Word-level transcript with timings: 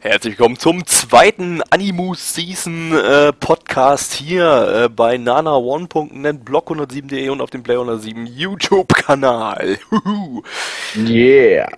Herzlich 0.00 0.38
willkommen 0.38 0.56
zum 0.56 0.86
zweiten 0.86 1.60
Animus 1.70 2.32
Season 2.32 2.92
äh, 2.92 3.32
Podcast 3.32 4.12
hier 4.12 4.84
äh, 4.84 4.88
bei 4.88 5.16
nana1.net, 5.16 6.44
blog107.de 6.44 7.28
und 7.30 7.40
auf 7.40 7.50
dem 7.50 7.64
Play107 7.64 8.24
YouTube 8.28 8.94
Kanal. 8.94 9.78
Yeah. 10.96 11.68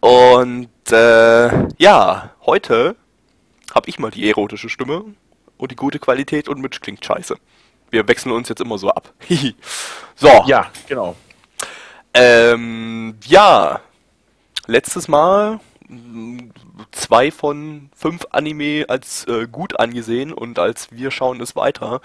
Und 0.00 0.68
äh, 0.92 1.68
ja, 1.78 2.30
heute 2.44 2.96
habe 3.74 3.88
ich 3.88 3.98
mal 3.98 4.10
die 4.10 4.28
erotische 4.28 4.68
Stimme 4.68 5.04
und 5.56 5.70
die 5.70 5.76
gute 5.76 5.98
Qualität 5.98 6.50
und 6.50 6.60
Mitch 6.60 6.80
klingt 6.80 7.02
scheiße. 7.02 7.36
Wir 7.88 8.06
wechseln 8.06 8.32
uns 8.32 8.50
jetzt 8.50 8.60
immer 8.60 8.76
so 8.76 8.90
ab. 8.90 9.14
so. 10.16 10.44
Ja, 10.46 10.70
genau. 10.86 11.16
Ähm, 12.12 13.16
ja, 13.24 13.80
letztes 14.66 15.08
Mal 15.08 15.60
zwei 16.92 17.30
von 17.30 17.90
fünf 17.96 18.26
Anime 18.30 18.86
als 18.88 19.26
äh, 19.26 19.46
gut 19.50 19.78
angesehen 19.78 20.32
und 20.32 20.58
als 20.58 20.88
wir 20.90 21.10
schauen 21.10 21.40
es 21.40 21.56
weiter 21.56 22.00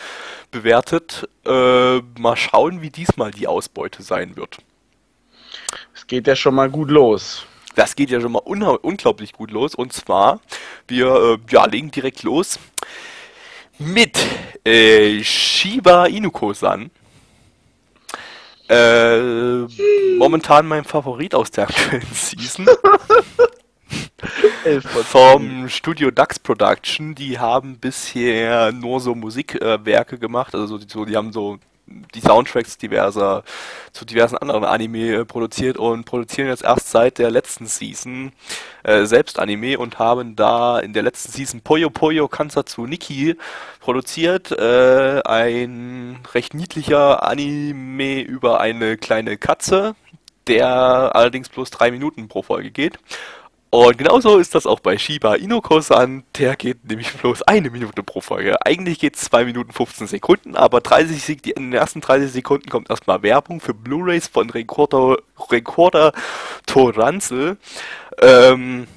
bewertet. 0.51 1.27
Äh, 1.45 1.99
mal 2.19 2.35
schauen, 2.35 2.81
wie 2.81 2.89
diesmal 2.89 3.31
die 3.31 3.47
Ausbeute 3.47 4.03
sein 4.03 4.35
wird. 4.35 4.57
Es 5.93 6.07
geht 6.07 6.27
ja 6.27 6.35
schon 6.35 6.55
mal 6.55 6.69
gut 6.69 6.89
los. 6.91 7.45
Das 7.75 7.95
geht 7.95 8.09
ja 8.09 8.21
schon 8.21 8.31
mal 8.31 8.41
unha- 8.43 8.79
unglaublich 8.81 9.33
gut 9.33 9.51
los. 9.51 9.75
Und 9.75 9.91
zwar, 9.93 10.39
wir 10.87 11.07
äh, 11.07 11.37
ja, 11.53 11.65
legen 11.65 11.91
direkt 11.91 12.23
los 12.23 12.59
mit 13.77 14.17
äh, 14.65 15.21
Shiba 15.23 16.05
Inuko-san. 16.05 16.89
Äh, 18.69 19.19
momentan 20.17 20.65
mein 20.67 20.85
Favorit 20.85 21.35
aus 21.35 21.51
der 21.51 21.65
aktuellen 21.65 22.07
Season. 22.13 22.65
vom 25.03 25.69
Studio 25.69 26.11
Dax 26.11 26.39
Production. 26.39 27.15
Die 27.15 27.39
haben 27.39 27.77
bisher 27.79 28.71
nur 28.71 28.99
so 28.99 29.15
Musikwerke 29.15 30.15
äh, 30.15 30.19
gemacht. 30.19 30.55
Also 30.55 30.79
so, 30.87 31.05
die 31.05 31.15
haben 31.15 31.31
so 31.31 31.59
die 31.87 32.19
Soundtracks 32.19 32.77
diverser 32.77 33.43
zu 33.91 34.05
diversen 34.05 34.37
anderen 34.37 34.63
Anime 34.63 35.23
produziert 35.25 35.77
und 35.77 36.05
produzieren 36.05 36.47
jetzt 36.47 36.63
erst 36.63 36.89
seit 36.89 37.19
der 37.19 37.29
letzten 37.29 37.67
Season 37.67 38.31
äh, 38.83 39.05
selbst 39.05 39.39
Anime 39.39 39.77
und 39.77 39.99
haben 39.99 40.35
da 40.35 40.79
in 40.79 40.93
der 40.93 41.03
letzten 41.03 41.31
Season 41.31 41.61
Poyo 41.61 41.89
Poyo 41.89 42.27
Kansatsu 42.27 42.87
Nikki 42.87 43.35
produziert. 43.79 44.51
Äh, 44.51 45.21
ein 45.25 46.19
recht 46.33 46.53
niedlicher 46.53 47.23
Anime 47.23 48.21
über 48.21 48.59
eine 48.59 48.97
kleine 48.97 49.37
Katze, 49.37 49.95
der 50.47 51.15
allerdings 51.15 51.49
bloß 51.49 51.69
drei 51.69 51.91
Minuten 51.91 52.27
pro 52.27 52.41
Folge 52.41 52.71
geht. 52.71 52.97
Und 53.69 53.97
genauso 53.97 54.37
ist 54.37 54.55
das 54.55 54.65
auch 54.65 54.79
bei 54.79 54.97
Shiba 54.97 55.35
Inoko-san. 55.35 56.23
Der 56.37 56.55
geht 56.55 56.85
nämlich 56.85 57.11
bloß 57.13 57.43
eine 57.43 57.69
Minute 57.69 58.03
pro 58.03 58.21
Folge. 58.21 58.65
Eigentlich 58.65 58.99
geht 58.99 59.15
es 59.15 59.23
2 59.23 59.45
Minuten 59.45 59.73
15 59.73 60.07
Sekunden, 60.07 60.55
aber 60.55 60.79
30 60.79 61.21
Sek 61.21 61.45
in 61.47 61.71
den 61.71 61.73
ersten 61.73 61.99
30 61.99 62.31
Sekunden 62.31 62.69
kommt 62.69 62.89
erstmal 62.89 63.21
Werbung 63.21 63.59
für 63.59 63.73
Blu-Rays 63.73 64.27
von 64.27 64.49
Recorder, 64.49 65.17
Recorder 65.51 66.13
Toranzel. 66.65 67.57
Ähm, 68.21 68.87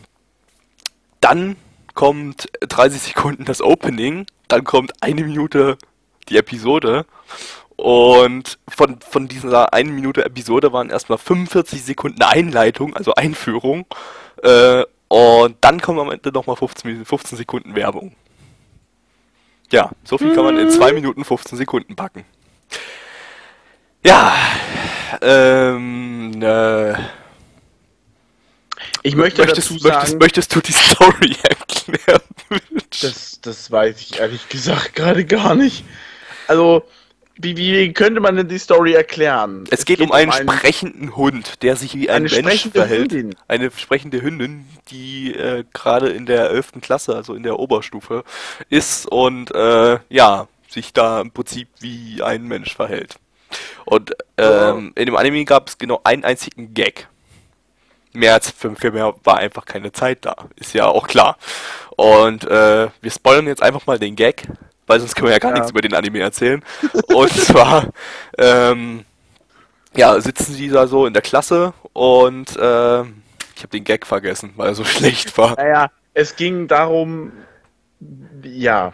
dann 1.21 1.57
kommt 1.95 2.49
30 2.61 3.03
Sekunden 3.03 3.45
das 3.45 3.61
Opening, 3.61 4.27
dann 4.47 4.63
kommt 4.63 5.03
eine 5.03 5.25
Minute 5.25 5.77
die 6.29 6.37
Episode. 6.37 7.07
Und 7.75 8.59
von, 8.69 8.99
von 9.01 9.29
dieser 9.29 9.73
einen 9.73 9.95
Minute 9.95 10.25
Episode 10.25 10.73
waren 10.73 10.91
erstmal 10.91 11.19
45 11.19 11.83
Sekunden 11.85 12.23
Einleitung, 12.23 12.97
also 12.97 13.15
Einführung. 13.15 13.87
Äh, 14.43 14.85
und 15.09 15.57
dann 15.63 15.81
kommen 15.81 15.99
am 16.01 16.11
Ende 16.11 16.31
nochmal 16.33 16.57
15, 16.57 16.91
Min- 16.93 17.05
15 17.05 17.39
Sekunden 17.39 17.75
Werbung. 17.75 18.15
Ja, 19.71 19.91
so 20.05 20.17
viel 20.19 20.35
kann 20.35 20.45
man 20.45 20.59
in 20.59 20.71
2 20.71 20.93
Minuten 20.93 21.25
15 21.25 21.59
Sekunden 21.59 21.95
packen. 21.97 22.25
Ja, 24.05 24.35
ähm, 25.21 26.41
äh, 26.43 26.93
Ich 29.03 29.15
möchte 29.17 29.43
möchtest, 29.43 29.71
dazu 29.71 29.75
möchtest, 29.75 30.07
sagen, 30.07 30.19
möchtest 30.19 30.55
du 30.55 30.61
die 30.61 30.73
Story 30.73 31.37
erklären? 31.43 32.23
das, 33.01 33.41
das 33.43 33.71
weiß 33.71 34.01
ich 34.01 34.19
ehrlich 34.21 34.49
gesagt 34.49 34.95
gerade 34.95 35.25
gar 35.27 35.55
nicht. 35.55 35.85
Also, 36.47 36.85
wie, 37.41 37.57
wie 37.57 37.93
könnte 37.93 38.21
man 38.21 38.37
denn 38.37 38.49
die 38.49 38.59
Story 38.59 38.95
erklären? 38.95 39.65
Es 39.71 39.85
geht, 39.85 40.01
um 40.01 40.13
einen 40.13 40.33
sprechenden 40.33 41.17
Hund, 41.17 41.63
der 41.63 41.77
sich 41.77 41.95
wie 41.95 42.11
ein 42.11 42.17
Eine 42.17 42.29
Mensch 42.29 42.35
sprechende 42.39 42.79
verhält. 42.81 43.13
Hündin. 43.13 43.37
Eine 43.47 43.71
sprechende 43.71 44.23
Hündin, 44.23 44.67
die 44.91 45.35
äh, 45.35 45.65
gerade 45.73 46.09
in 46.09 46.27
der 46.27 46.51
11. 46.51 46.73
Klasse, 46.81 47.15
also 47.15 47.35
in 47.35 47.45
der 47.45 47.59
Oberstufe, 47.59 48.25
ist 48.69 49.07
und 49.07 49.55
äh, 49.55 49.99
ja, 50.09 50.49
sich 50.69 50.93
da 50.93 51.21
im 51.21 51.31
Prinzip 51.31 51.69
wie 51.81 52.23
ein 52.23 52.45
Mensch 52.45 52.75
verhält. 52.75 53.17
Und 53.85 54.15
ähm, 54.37 54.93
in 54.97 55.07
dem 55.07 55.17
Anime 55.17 55.45
gab 55.45 55.69
es 55.69 55.79
genau 55.79 56.01
einen 56.05 56.25
einzigen 56.25 56.75
Gag. 56.75 57.09
Mehr 58.13 58.35
als 58.35 58.51
für 58.51 58.91
mehr 58.91 59.15
war 59.25 59.39
einfach 59.39 59.65
keine 59.65 59.93
Zeit 59.93 60.25
da. 60.25 60.37
Ist 60.57 60.75
ja 60.75 60.87
auch 60.87 61.07
klar. 61.07 61.39
Und 61.97 62.45
äh, 62.45 62.89
wir 63.01 63.11
spoilern 63.11 63.47
jetzt 63.47 63.63
einfach 63.63 63.87
mal 63.87 63.99
den 63.99 64.17
Gag, 64.17 64.47
weil 64.89 64.99
sonst 64.99 65.15
können 65.15 65.29
wir 65.29 65.33
ja 65.33 65.39
gar 65.39 65.53
Ja. 65.53 65.59
nichts 65.59 65.71
über 65.71 65.81
den 65.81 65.95
Anime 65.95 66.19
erzählen. 66.21 66.63
Und 67.15 67.31
zwar, 67.35 67.91
ähm, 68.37 69.05
ja, 69.97 70.21
sitzen 70.21 70.57
die 70.57 70.69
da 70.69 70.87
so 70.89 71.07
in 71.07 71.13
der 71.13 71.23
Klasse 71.23 71.73
und 71.93 72.57
äh, 72.57 73.01
ich 73.03 73.63
habe 73.63 73.71
den 73.73 73.85
Gag 73.85 74.07
vergessen, 74.07 74.53
weil 74.57 74.69
er 74.69 74.75
so 74.75 74.85
schlecht 74.97 75.39
war. 75.39 75.55
Naja, 75.57 75.91
es 76.15 76.35
ging 76.37 76.67
darum, 76.69 77.33
ja, 78.43 78.93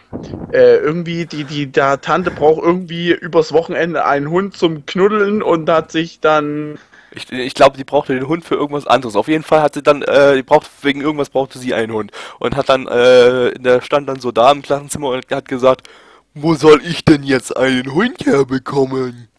äh, 0.51 0.77
irgendwie 0.77 1.25
die, 1.25 1.43
die 1.43 1.71
da 1.71 1.97
Tante 1.97 2.31
braucht 2.31 2.63
irgendwie 2.63 3.11
übers 3.11 3.53
Wochenende 3.53 4.05
einen 4.05 4.29
Hund 4.29 4.57
zum 4.57 4.85
Knuddeln 4.85 5.41
und 5.43 5.69
hat 5.69 5.91
sich 5.91 6.19
dann 6.19 6.77
Ich, 7.15 7.31
ich 7.31 7.53
glaube, 7.53 7.77
die 7.77 7.83
brauchte 7.83 8.13
den 8.13 8.27
Hund 8.27 8.45
für 8.45 8.55
irgendwas 8.55 8.87
anderes. 8.87 9.15
Auf 9.15 9.27
jeden 9.27 9.43
Fall 9.43 9.61
hat 9.61 9.73
sie 9.73 9.83
dann, 9.83 10.01
äh, 10.01 10.35
die 10.35 10.43
braucht, 10.43 10.69
wegen 10.81 11.01
irgendwas 11.01 11.29
brauchte 11.29 11.59
sie 11.59 11.73
einen 11.73 11.93
Hund. 11.93 12.11
Und 12.39 12.55
hat 12.55 12.69
dann, 12.69 12.87
äh, 12.87 13.53
der 13.59 13.81
stand 13.81 14.09
dann 14.09 14.19
so 14.19 14.31
da 14.31 14.51
im 14.51 14.61
Klassenzimmer 14.61 15.09
und 15.09 15.25
hat 15.31 15.47
gesagt, 15.47 15.87
wo 16.33 16.53
soll 16.53 16.81
ich 16.85 17.05
denn 17.05 17.23
jetzt 17.23 17.55
einen 17.55 17.93
Hund 17.93 18.25
herbekommen? 18.25 19.29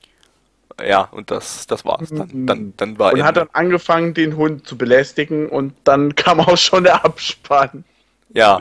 Ja, 0.84 1.02
und 1.10 1.30
das, 1.30 1.66
das 1.66 1.84
war's. 1.84 2.10
Dann, 2.10 2.46
dann, 2.46 2.74
dann 2.76 2.98
war 2.98 3.12
und 3.12 3.22
hat 3.22 3.36
Ende. 3.36 3.48
dann 3.52 3.64
angefangen, 3.64 4.14
den 4.14 4.36
Hund 4.36 4.66
zu 4.66 4.76
belästigen 4.76 5.48
und 5.48 5.74
dann 5.84 6.14
kam 6.16 6.40
auch 6.40 6.56
schon 6.56 6.84
der 6.84 7.04
Abspann. 7.04 7.84
Ja. 8.30 8.60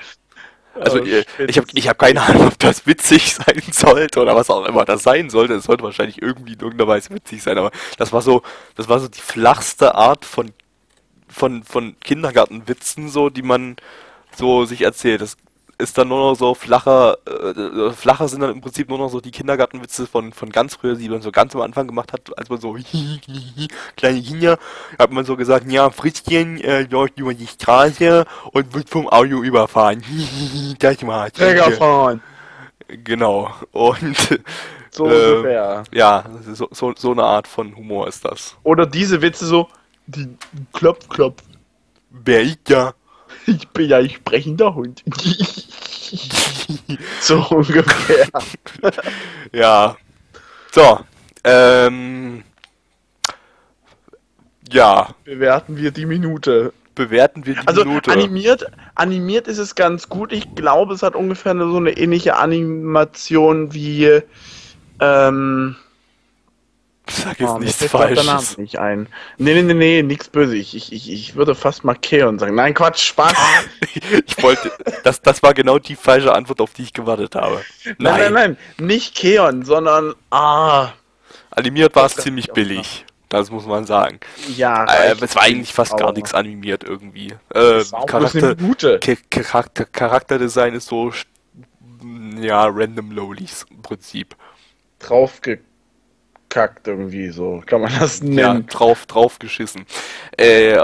Also 0.80 1.00
Oh, 1.00 1.04
ich 1.48 1.58
habe 1.58 1.68
ich 1.74 1.88
hab 1.88 2.00
keine 2.00 2.22
Ahnung, 2.22 2.48
ob 2.48 2.60
das 2.60 2.86
witzig 2.86 3.36
sein 3.36 3.62
sollte 3.72 4.20
oder 4.22 4.36
was 4.36 4.50
auch 4.50 4.66
immer 4.66 4.86
das 4.86 5.04
sein 5.04 5.30
sollte. 5.30 5.54
Es 5.56 5.66
sollte 5.66 5.84
wahrscheinlich 5.84 6.22
irgendwie 6.22 6.54
in 6.54 6.60
irgendeiner 6.60 6.90
Weise 6.90 7.12
witzig 7.12 7.44
sein, 7.44 7.58
aber 7.58 7.72
das 7.98 8.12
war 8.14 8.22
so, 8.22 8.44
das 8.76 8.90
war 8.90 9.00
so 9.00 9.08
die 9.08 9.22
flachste 9.22 9.96
Art 9.96 10.26
von 10.26 10.52
von 11.28 11.64
von 11.64 11.96
Kindergartenwitzen, 12.02 13.10
so 13.10 13.30
die 13.30 13.42
man 13.42 13.78
so 14.36 14.66
sich 14.66 14.82
erzählt. 14.82 15.22
Das 15.22 15.38
ist 15.78 15.98
dann 15.98 16.08
nur 16.08 16.32
noch 16.32 16.36
so 16.36 16.54
flacher, 16.54 17.18
äh, 17.28 17.92
flacher 17.92 18.28
sind 18.28 18.42
dann 18.42 18.52
im 18.52 18.62
Prinzip 18.62 18.90
nur 18.90 18.98
noch 18.98 19.10
so 19.10 19.20
die 19.20 19.32
Kindergartenwitze 19.32 20.08
von 20.08 20.32
von 20.34 20.50
ganz 20.50 20.76
früher, 20.76 20.96
die 20.96 21.10
man 21.10 21.22
so 21.22 21.32
ganz 21.32 21.56
am 21.56 21.62
Anfang 21.62 21.88
gemacht 21.88 22.14
hat, 22.14 22.38
als 22.38 22.50
man 22.50 22.60
so 22.60 22.78
kleine 23.98 24.22
Kinder, 24.22 24.58
hat 24.98 25.12
man 25.12 25.26
so 25.26 25.36
gesagt, 25.36 25.70
ja, 25.72 25.90
Fritzchen 25.90 26.60
äh, 26.62 26.84
läuft 26.84 27.20
über 27.20 27.34
die 27.34 27.48
Straße 27.48 28.26
und 28.52 28.74
wird 28.74 28.90
vom 28.90 29.08
Auto 29.10 29.44
überfahren. 29.44 30.04
das 30.80 31.06
war's. 31.06 31.34
Trägerfahren. 31.34 32.22
Genau. 32.88 33.54
Und 33.72 34.40
So 34.96 35.10
äh, 35.10 35.34
ungefähr. 35.34 35.84
ja, 35.92 36.24
so, 36.54 36.70
so, 36.72 36.94
so 36.96 37.12
eine 37.12 37.24
Art 37.24 37.48
von 37.48 37.76
Humor 37.76 38.08
ist 38.08 38.24
das. 38.24 38.56
Oder 38.64 38.86
diese 38.86 39.22
Witze 39.22 39.46
so, 39.46 39.68
die 40.08 40.38
klopf, 40.72 41.10
klopf. 41.10 41.44
Wer 42.10 42.44
ich 42.44 42.60
ja. 42.70 42.94
Ich 43.48 43.68
bin 43.70 43.90
ja 43.90 43.98
ein 43.98 44.10
sprechender 44.10 44.74
Hund. 44.74 45.04
so 47.22 47.46
ungefähr. 47.50 48.28
Ja. 49.52 49.98
So. 50.72 51.00
Ähm. 51.44 52.44
Ja. 54.72 55.10
Bewerten 55.24 55.78
wir 55.78 55.92
die 55.92 56.06
Minute. 56.06 56.74
Bewerten 56.96 57.46
wir 57.46 57.56
die 57.56 57.68
Also 57.68 57.84
Minute. 57.86 58.12
animiert, 58.12 58.66
animiert 58.96 59.48
ist 59.48 59.58
es 59.58 59.76
ganz 59.76 60.10
gut. 60.10 60.32
Ich 60.32 60.56
glaube, 60.56 60.94
es 60.94 61.04
hat 61.04 61.16
ungefähr 61.16 61.56
so 61.56 61.78
eine 61.78 61.92
ähnliche 61.92 62.38
Animation 62.38 63.74
wie 63.74 64.22
ähm, 65.02 65.76
Sag 67.16 67.40
jetzt 67.40 67.50
oh, 67.50 67.58
nichts 67.60 67.86
Falsches. 67.86 68.58
nicht 68.58 68.78
ein. 68.78 69.08
Nee, 69.38 69.54
nee, 69.54 69.62
nee, 69.62 69.74
nee, 69.74 70.04
nichts 70.04 70.28
böse. 70.28 70.56
Ich, 70.56 70.76
ich, 70.76 70.92
ich, 70.92 71.12
ich 71.12 71.36
würde 71.36 71.56
fast 71.56 71.84
mal 71.84 71.96
Keon 71.96 72.40
sagen. 72.40 72.56
Nein, 72.56 72.74
Quatsch, 72.74 73.02
Spaß. 73.08 73.34
Ich 74.28 74.44
wollte. 74.44 74.72
Das, 75.04 75.22
das 75.22 75.42
war 75.42 75.54
genau 75.54 75.80
die 75.80 75.96
falsche 75.96 76.34
Antwort, 76.34 76.60
auf 76.62 76.74
die 76.74 76.84
ich 76.84 76.94
gewartet 76.94 77.36
habe. 77.36 77.62
nein, 77.98 78.20
nein, 78.20 78.34
nein. 78.34 78.58
Nicht 78.78 79.16
Keon, 79.16 79.64
sondern 79.64 80.14
ah. 80.32 80.90
Animiert 81.52 81.96
war 81.96 82.06
es 82.06 82.16
ziemlich 82.16 82.52
billig. 82.52 83.06
Das 83.30 83.50
muss 83.50 83.66
man 83.66 83.86
sagen. 83.86 84.20
Ja, 84.56 84.86
Äh, 84.86 85.16
es 85.20 85.36
war 85.36 85.44
eigentlich 85.44 85.74
fast 85.74 85.98
gar 85.98 86.12
nichts 86.12 86.34
animiert 86.34 86.84
irgendwie. 86.84 87.34
Äh, 87.54 87.84
Charakter, 88.06 88.56
Charakter, 89.30 89.86
Charakterdesign 89.86 90.74
ist 90.76 90.88
so, 90.88 91.12
ja, 92.40 92.66
random 92.68 93.12
Lowlies 93.12 93.66
im 93.72 93.82
Prinzip. 93.82 94.36
Draufgekackt 96.56 96.88
irgendwie, 96.88 97.30
so 97.30 97.62
kann 97.66 97.82
man 97.82 97.92
das 98.00 98.22
Ja, 98.22 98.54
nennen. 98.54 98.68
drauf, 98.68 99.06
drauf 99.06 99.40
geschissen. 99.40 99.86
Äh, 100.38 100.78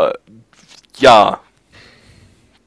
ja. 0.97 1.39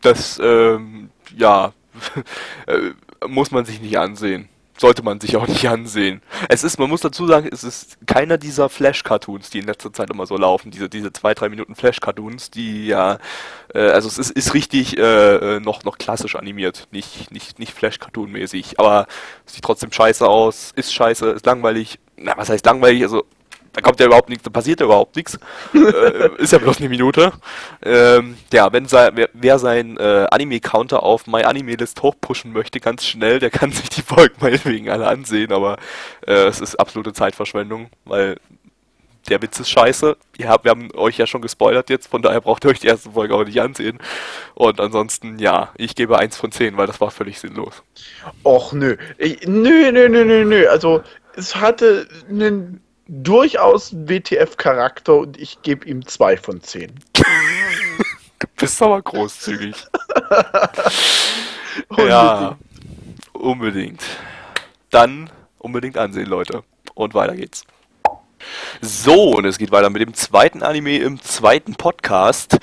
Das, 0.03 0.39
ähm, 0.43 1.11
ja, 1.37 1.73
äh, 2.67 2.91
muss 3.27 3.51
man 3.51 3.65
sich 3.65 3.81
nicht 3.81 3.99
ansehen. 3.99 4.49
Sollte 4.77 5.05
man 5.05 5.21
sich 5.21 5.37
auch 5.37 5.47
nicht 5.47 5.69
ansehen. 5.69 6.21
Es 6.49 6.65
ist, 6.65 6.79
man 6.81 6.91
muss 6.91 7.01
dazu 7.01 7.27
sagen, 7.29 7.49
es 7.51 7.62
ist 7.62 7.97
keiner 8.06 8.39
dieser 8.39 8.69
Flash-Cartoons, 8.69 9.50
die 9.50 9.61
in 9.61 9.67
letzter 9.67 9.93
Zeit 9.93 10.11
immer 10.11 10.27
so 10.27 10.37
laufen, 10.37 10.73
diese, 10.73 10.89
diese 10.89 11.12
zwei, 11.12 11.33
drei 11.33 11.49
Minuten 11.49 11.77
Flash-Cartoons, 11.77 12.50
die 12.50 12.89
ja, 12.89 13.19
äh, 13.73 13.79
also 13.91 14.09
es 14.09 14.19
ist, 14.19 14.31
ist 14.33 14.53
richtig 14.53 14.99
äh, 14.99 15.57
äh, 15.57 15.61
noch, 15.61 15.85
noch 15.85 15.97
klassisch 15.97 16.35
animiert, 16.35 16.89
nicht, 16.91 17.31
nicht, 17.31 17.61
nicht 17.61 17.73
Flash-Cartoon-mäßig, 17.73 18.81
aber 18.81 19.07
sieht 19.47 19.62
trotzdem 19.65 19.93
scheiße 19.93 20.27
aus, 20.27 20.73
ist 20.75 20.93
scheiße, 20.93 21.31
ist 21.31 21.47
langweilig. 21.47 22.00
Na, 22.16 22.34
was 22.37 22.49
heißt 22.49 22.64
langweilig? 22.64 23.02
Also, 23.02 23.25
da 23.75 23.81
kommt 23.81 23.99
ja 23.99 24.06
überhaupt 24.06 24.28
nichts, 24.28 24.44
da 24.44 24.50
passiert 24.50 24.81
ja 24.81 24.87
überhaupt 24.87 25.16
nichts. 25.16 25.38
äh, 25.75 26.31
ist 26.38 26.52
ja 26.52 26.58
bloß 26.58 26.78
eine 26.78 26.88
Minute. 26.88 27.32
Ähm, 27.82 28.37
ja, 28.52 28.72
wenn 28.72 28.87
sei, 28.87 29.11
wer, 29.14 29.28
wer 29.32 29.58
sein 29.58 29.96
äh, 29.96 30.26
Anime-Counter 30.31 31.02
auf 31.02 31.26
MyAnimeList 31.26 32.00
hochpushen 32.02 32.52
möchte, 32.52 32.78
ganz 32.78 33.05
schnell, 33.05 33.40
der 33.40 33.50
kann 33.50 33.72
sich 33.72 33.88
die 33.88 34.02
Folgen 34.02 34.37
meinetwegen 34.40 34.90
alle 34.90 35.08
ansehen, 35.08 35.52
aber 35.52 35.76
äh, 36.26 36.46
es 36.46 36.61
ist 36.61 36.76
absolute 36.76 37.12
Zeitverschwendung, 37.12 37.90
weil 38.05 38.37
der 39.28 39.43
Witz 39.43 39.58
ist 39.58 39.70
scheiße. 39.70 40.16
Habt, 40.44 40.64
wir 40.64 40.70
haben 40.70 40.90
euch 40.94 41.16
ja 41.19 41.26
schon 41.26 41.43
gespoilert 41.43 41.90
jetzt, 41.90 42.08
von 42.08 42.22
daher 42.22 42.40
braucht 42.40 42.64
ihr 42.64 42.70
euch 42.70 42.81
die 42.81 42.88
erste 42.88 43.11
Folge 43.11 43.34
auch 43.34 43.44
nicht 43.44 43.61
ansehen. 43.61 43.99
Und 44.55 44.81
ansonsten, 44.81 45.38
ja, 45.38 45.70
ich 45.76 45.94
gebe 45.94 46.19
eins 46.19 46.37
von 46.37 46.52
zehn, 46.52 46.76
weil 46.76 46.87
das 46.87 47.00
war 47.00 47.11
völlig 47.11 47.40
sinnlos. 47.40 47.82
Och 48.44 48.72
nö. 48.72 48.96
Ich, 49.19 49.46
nö, 49.46 49.90
nö, 49.90 50.08
nö, 50.08 50.25
nö, 50.25 50.44
nö. 50.44 50.69
Also 50.69 51.02
es 51.37 51.57
hatte 51.57 52.09
einen 52.29 52.81
durchaus 53.07 53.95
WTF-Charakter 53.95 55.15
und 55.15 55.39
ich 55.39 55.63
gebe 55.63 55.87
ihm 55.87 56.07
zwei 56.07 56.37
von 56.37 56.61
zehn. 56.63 56.93
Du 58.39 58.47
bist 58.57 58.81
aber 58.83 59.03
großzügig. 59.03 59.75
Unbedingt. 61.89 62.09
Ja, 62.09 62.57
unbedingt. 63.33 64.03
Dann 64.91 65.31
unbedingt 65.59 65.99
ansehen, 65.99 66.27
Leute. 66.27 66.63
Und 66.95 67.15
weiter 67.15 67.35
geht's. 67.35 67.65
So, 68.81 69.37
und 69.37 69.45
es 69.45 69.59
geht 69.59 69.73
weiter 69.73 69.91
mit 69.91 70.03
dem 70.03 70.15
zweiten 70.15 70.63
Anime 70.63 70.99
im 70.99 71.21
zweiten 71.21 71.75
Podcast. 71.75 72.59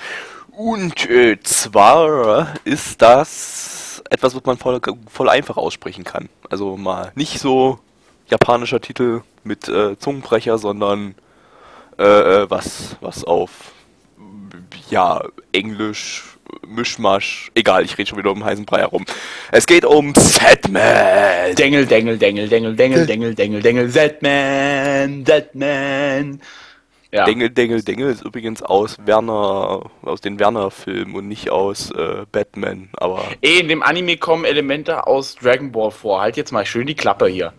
Und 0.50 1.08
äh, 1.10 1.38
zwar 1.40 2.54
ist 2.64 3.02
das 3.02 4.02
etwas, 4.08 4.34
was 4.34 4.44
man 4.44 4.56
voll, 4.56 4.80
voll 5.08 5.28
einfach 5.28 5.56
aussprechen 5.56 6.04
kann. 6.04 6.28
Also 6.48 6.76
mal 6.76 7.12
nicht 7.14 7.38
so 7.38 7.78
japanischer 8.32 8.80
Titel 8.80 9.20
mit 9.44 9.68
äh, 9.68 9.98
Zungenbrecher, 9.98 10.56
sondern 10.56 11.14
äh, 11.98 12.04
äh, 12.04 12.50
was, 12.50 12.96
was 13.00 13.24
auf 13.24 13.50
ja, 14.88 15.22
Englisch, 15.52 16.38
Mischmasch, 16.66 17.50
egal, 17.54 17.84
ich 17.84 17.96
rede 17.98 18.08
schon 18.08 18.18
wieder 18.18 18.30
um 18.30 18.42
heißen 18.42 18.64
Brei 18.64 18.80
herum. 18.80 19.04
Es 19.50 19.66
geht 19.66 19.84
um 19.84 20.14
Setman. 20.16 21.54
Dengel, 21.56 21.86
Dengel, 21.86 22.18
Dengel, 22.18 22.48
Dengel, 22.48 22.74
Dengel, 22.74 23.06
Dengel, 23.06 23.34
Dengel, 23.34 23.62
Dengel, 23.62 23.90
Zedman, 23.90 25.26
Zedman. 25.26 26.40
Ja. 27.10 27.26
Dengel, 27.26 27.50
Dengel, 27.50 27.82
Dengel 27.82 28.10
ist 28.10 28.24
übrigens 28.24 28.62
aus 28.62 28.96
Werner, 29.04 29.90
aus 30.00 30.22
den 30.22 30.38
Werner-Filmen 30.38 31.14
und 31.14 31.28
nicht 31.28 31.50
aus 31.50 31.90
äh, 31.90 32.24
Batman, 32.32 32.88
aber 32.94 33.24
Eh, 33.42 33.60
in 33.60 33.68
dem 33.68 33.82
Anime 33.82 34.16
kommen 34.16 34.46
Elemente 34.46 35.06
aus 35.06 35.34
Dragon 35.34 35.70
Ball 35.70 35.90
vor. 35.90 36.22
Halt 36.22 36.38
jetzt 36.38 36.52
mal 36.52 36.64
schön 36.64 36.86
die 36.86 36.94
Klappe 36.94 37.26
hier. 37.26 37.52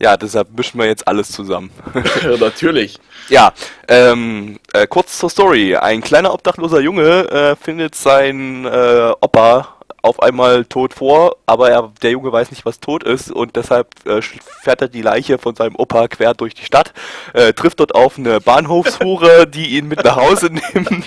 Ja, 0.00 0.16
deshalb 0.16 0.48
mischen 0.56 0.80
wir 0.80 0.86
jetzt 0.86 1.06
alles 1.06 1.30
zusammen. 1.30 1.70
Natürlich. 2.40 2.98
Ja, 3.28 3.52
ähm, 3.86 4.58
äh, 4.72 4.86
kurz 4.86 5.18
zur 5.18 5.28
Story. 5.30 5.76
Ein 5.76 6.00
kleiner 6.00 6.32
obdachloser 6.32 6.80
Junge 6.80 7.28
äh, 7.30 7.56
findet 7.56 7.94
seinen 7.94 8.64
äh, 8.64 9.12
Opa 9.20 9.76
auf 10.02 10.22
einmal 10.22 10.64
tot 10.64 10.94
vor, 10.94 11.36
aber 11.44 11.70
er, 11.70 11.92
der 12.02 12.12
Junge 12.12 12.32
weiß 12.32 12.50
nicht, 12.50 12.64
was 12.64 12.80
tot 12.80 13.02
ist 13.04 13.30
und 13.30 13.56
deshalb 13.56 13.88
äh, 14.06 14.22
fährt 14.62 14.80
er 14.80 14.88
die 14.88 15.02
Leiche 15.02 15.36
von 15.36 15.54
seinem 15.54 15.76
Opa 15.76 16.08
quer 16.08 16.32
durch 16.32 16.54
die 16.54 16.64
Stadt, 16.64 16.94
äh, 17.34 17.52
trifft 17.52 17.80
dort 17.80 17.94
auf 17.94 18.16
eine 18.16 18.40
Bahnhofshure, 18.40 19.46
die 19.52 19.76
ihn 19.76 19.88
mit 19.88 20.02
nach 20.02 20.16
Hause 20.16 20.46
nimmt 20.46 21.04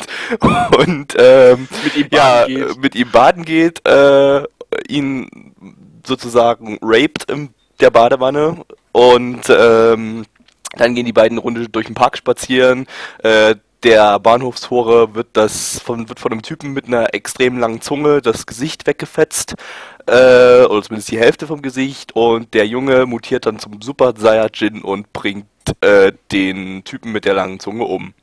und 0.78 1.16
ähm, 1.18 1.68
Mit 1.84 1.96
ihm 1.96 2.08
ja, 2.12 2.42
baden 2.42 2.56
geht. 2.56 2.78
mit 2.78 2.96
ihm 2.96 3.12
baden 3.12 3.46
geht, 3.46 3.88
äh, 3.88 4.44
ihn 4.88 5.54
sozusagen 6.06 6.78
raped 6.82 7.32
in 7.32 7.50
der 7.80 7.90
Badewanne 7.90 8.64
und 8.94 9.42
ähm, 9.50 10.26
dann 10.76 10.96
gehen 10.96 11.06
die 11.06 11.14
beiden 11.14 11.38
Runde 11.38 11.68
durch 11.68 11.88
den 11.88 11.96
Park 11.96 12.18
spazieren. 12.18 12.88
Äh, 13.22 13.56
der 13.84 14.18
Bahnhofstore 14.20 15.14
wird 15.14 15.28
das 15.34 15.80
von, 15.80 16.08
wird 16.08 16.20
von 16.20 16.32
einem 16.32 16.42
Typen 16.42 16.72
mit 16.72 16.88
einer 16.88 17.14
extrem 17.14 17.58
langen 17.58 17.82
Zunge 17.82 18.22
das 18.22 18.46
Gesicht 18.46 18.88
weggefetzt. 18.88 19.56
Äh, 20.08 20.64
oder 20.66 20.82
zumindest 20.82 21.12
die 21.12 21.20
Hälfte 21.20 21.48
vom 21.48 21.62
Gesicht. 21.62 22.16
Und 22.16 22.54
der 22.54 22.66
Junge 22.66 23.06
mutiert 23.06 23.46
dann 23.46 23.60
zum 23.60 23.82
Super 23.82 24.14
Saiyajin 24.16 24.82
und 24.82 25.12
bringt 25.12 25.48
äh, 25.82 26.14
den 26.32 26.84
Typen 26.86 27.12
mit 27.12 27.26
der 27.26 27.34
langen 27.34 27.60
Zunge 27.60 27.84
um. 27.84 28.14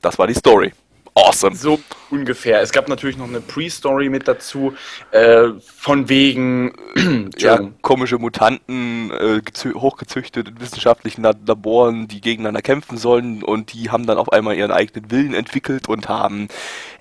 Das 0.00 0.18
war 0.18 0.26
die 0.26 0.34
Story. 0.34 0.72
Awesome. 1.20 1.54
So 1.56 1.80
ungefähr. 2.10 2.60
Es 2.60 2.72
gab 2.72 2.88
natürlich 2.88 3.16
noch 3.16 3.28
eine 3.28 3.40
Pre-Story 3.40 4.08
mit 4.08 4.26
dazu, 4.26 4.74
äh, 5.10 5.48
von 5.76 6.08
wegen, 6.08 6.72
ja, 7.38 7.60
komische 7.82 8.18
Mutanten, 8.18 9.10
äh, 9.10 9.40
gezü- 9.44 9.74
hochgezüchtet 9.74 10.48
in 10.48 10.60
wissenschaftlichen 10.60 11.22
La- 11.22 11.34
Laboren, 11.46 12.08
die 12.08 12.20
gegeneinander 12.20 12.62
kämpfen 12.62 12.96
sollen 12.96 13.42
und 13.42 13.72
die 13.72 13.90
haben 13.90 14.06
dann 14.06 14.18
auf 14.18 14.32
einmal 14.32 14.56
ihren 14.56 14.70
eigenen 14.72 15.10
Willen 15.10 15.34
entwickelt 15.34 15.88
und 15.88 16.08
haben, 16.08 16.48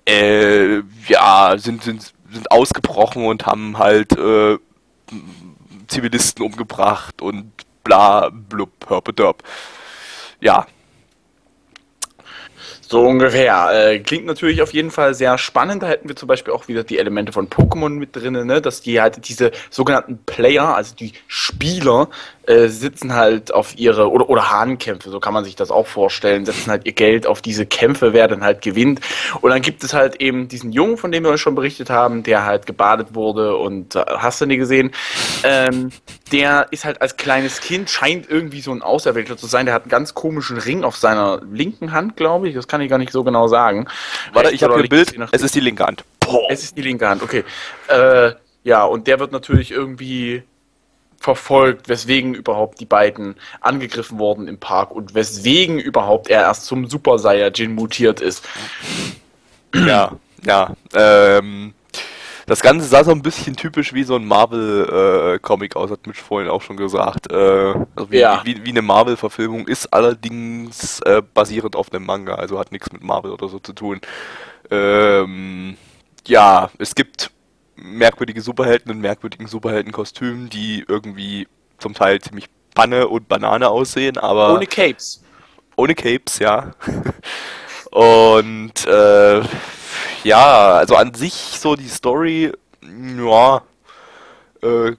äh, 0.07 0.81
ja, 1.07 1.56
sind, 1.57 1.83
sind, 1.83 2.13
sind 2.31 2.51
ausgebrochen 2.51 3.25
und 3.25 3.45
haben 3.45 3.77
halt 3.77 4.18
äh, 4.18 4.57
Zivilisten 5.88 6.45
umgebracht 6.45 7.22
und 7.22 7.51
bla, 7.83 8.30
blub, 8.30 8.72
hörpedörp. 8.88 9.44
Ja, 10.42 10.68
So 12.91 13.03
ungefähr. 13.03 13.69
Äh, 13.71 14.00
klingt 14.00 14.25
natürlich 14.25 14.63
auf 14.63 14.74
jeden 14.74 14.89
Fall 14.89 15.13
sehr 15.13 15.38
spannend. 15.38 15.83
Da 15.83 15.88
hätten 15.88 16.09
wir 16.09 16.15
zum 16.15 16.27
Beispiel 16.27 16.51
auch 16.51 16.68
wieder 16.68 16.83
die 16.83 16.97
Elemente 16.97 17.31
von 17.31 17.47
Pokémon 17.47 17.89
mit 17.89 18.15
drin, 18.15 18.33
ne? 18.47 18.62
dass 18.62 18.81
die 18.81 19.00
halt 19.00 19.30
diese 19.30 19.51
sogenannten 19.69 20.17
Player, 20.25 20.75
also 20.75 20.96
die 20.96 21.13
Spieler, 21.27 22.10
äh, 22.50 22.68
sitzen 22.68 23.13
halt 23.13 23.53
auf 23.53 23.77
ihre, 23.77 24.10
oder, 24.10 24.27
oder 24.27 24.50
Hahnkämpfe, 24.50 25.12
so 25.12 25.20
kann 25.20 25.36
man 25.36 25.46
sich 25.46 25.56
das 25.56 25.70
auch 25.70 25.86
vorstellen, 25.86 26.46
setzen 26.46 26.72
halt 26.72 26.88
ihr 26.88 26.94
Geld 26.94 27.27
auf 27.27 27.44
diese 27.44 27.68
Kämpfe, 27.68 28.12
wer 28.12 28.27
dann 28.27 28.44
halt 28.44 28.63
gewinnt. 28.63 29.01
Und 29.41 29.51
dann 29.51 29.62
gibt 29.62 29.84
es 29.84 29.94
halt 29.94 30.20
eben 30.20 30.48
diesen 30.48 30.72
Jungen, 30.72 30.98
von 30.98 31.12
dem 31.12 31.24
wir 31.24 31.29
euch 31.29 31.41
schon 31.41 31.53
berichtet 31.53 31.91
haben, 31.91 32.24
der 32.24 32.46
halt 32.46 32.65
gebadet 32.65 33.13
wurde 33.13 33.56
und 33.56 33.96
äh, 33.96 34.03
hast 34.18 34.41
du 34.41 34.48
nie 34.48 34.58
gesehen. 34.58 34.89
Ähm, 35.44 35.91
der 36.32 36.65
ist 36.72 36.86
halt 36.86 37.03
als 37.03 37.18
kleines 37.18 37.62
Kind, 37.62 37.88
scheint 37.88 38.27
irgendwie 38.27 38.62
so 38.62 38.72
ein 38.72 38.82
Auserwählter 38.82 39.38
zu 39.38 39.46
sein. 39.46 39.68
Der 39.68 39.75
hat 39.75 39.84
einen 39.84 39.91
ganz 39.91 40.15
komischen 40.15 40.58
Ring 40.58 40.84
auf 40.84 40.96
seiner 40.98 41.41
linken 41.51 41.91
Hand, 41.91 42.18
glaube 42.18 42.50
ich. 42.50 42.56
Das 42.56 42.68
kann 42.68 42.82
ich 42.82 42.89
gar 42.89 42.98
nicht 42.98 43.12
so 43.12 43.24
genau 43.24 43.48
sagen. 43.48 43.88
warte, 44.34 44.50
ich 44.50 44.63
habe 44.63 44.74
hier 44.74 44.86
ein 44.86 44.89
Bild, 44.89 45.13
es 45.32 45.44
ist 45.44 45.53
die 45.53 45.60
linke 45.60 45.86
Hand. 45.86 46.03
Boah. 46.20 46.50
Es 46.50 46.63
ist 46.63 46.75
die 46.75 46.82
linke 46.82 47.08
Hand, 47.08 47.22
okay. 47.22 47.44
Äh, 47.89 48.32
ja, 48.63 48.86
und 48.86 49.06
der 49.06 49.20
wird 49.20 49.32
natürlich 49.32 49.70
irgendwie 49.70 50.41
verfolgt, 51.19 51.89
weswegen 51.89 52.33
überhaupt 52.33 52.79
die 52.79 52.85
beiden 52.85 53.35
angegriffen 53.61 54.19
wurden 54.19 54.47
im 54.47 54.57
Park 54.57 54.91
und 54.91 55.13
weswegen 55.13 55.79
überhaupt 55.79 56.29
er 56.29 56.41
erst 56.41 56.65
zum 56.65 56.88
Super 56.88 57.19
Saiyajin 57.19 57.75
mutiert 57.75 58.21
ist. 58.21 58.47
Ja, 59.75 60.13
ja. 60.45 60.73
Ähm, 60.93 61.73
das 62.47 62.61
Ganze 62.61 62.88
sah 62.88 63.03
so 63.03 63.11
ein 63.11 63.21
bisschen 63.21 63.55
typisch 63.55 63.93
wie 63.93 64.03
so 64.03 64.15
ein 64.15 64.25
Marvel-Comic 64.25 65.75
aus, 65.75 65.91
hat 65.91 66.07
Mitch 66.07 66.21
vorhin 66.21 66.49
auch 66.49 66.63
schon 66.63 66.77
gesagt. 66.77 67.31
Äh, 67.31 67.35
also 67.35 68.09
wie, 68.09 68.17
Ja. 68.17 68.41
wie, 68.43 68.65
wie 68.65 68.69
eine 68.69 68.81
Marvel-Verfilmung 68.81 69.67
ist 69.67 69.93
allerdings 69.93 70.99
äh, 71.01 71.21
basierend 71.33 71.75
auf 71.75 71.93
einem 71.93 72.05
Manga, 72.05 72.35
also 72.35 72.57
hat 72.57 72.71
nichts 72.71 72.91
mit 72.91 73.03
Marvel 73.03 73.31
oder 73.31 73.49
so 73.49 73.59
zu 73.59 73.73
tun. 73.73 74.01
Ähm, 74.71 75.77
ja, 76.25 76.71
es 76.79 76.95
gibt 76.95 77.29
merkwürdige 77.81 78.41
Superhelden 78.41 78.91
in 78.91 79.00
merkwürdigen 79.01 79.48
Superheldenkostümen, 79.48 80.50
die 80.50 80.86
irgendwie 80.88 81.48
zum 81.77 81.93
Teil 81.93 82.19
ziemlich 82.21 82.48
Panne 82.75 83.07
und 83.07 83.27
Banane 83.27 83.69
aussehen, 83.69 84.17
aber 84.17 84.53
Ohne 84.53 84.67
Capes. 84.67 85.24
ohne 85.75 85.95
Capes, 85.95 86.39
ja. 86.39 86.71
Und 87.91 88.86
äh, 88.86 89.41
ja, 90.24 90.74
also 90.74 90.95
an 90.95 91.13
sich 91.15 91.33
so 91.33 91.75
die 91.75 91.88
Story, 91.88 92.51
ja, 92.83 93.62
äh, 94.62 94.95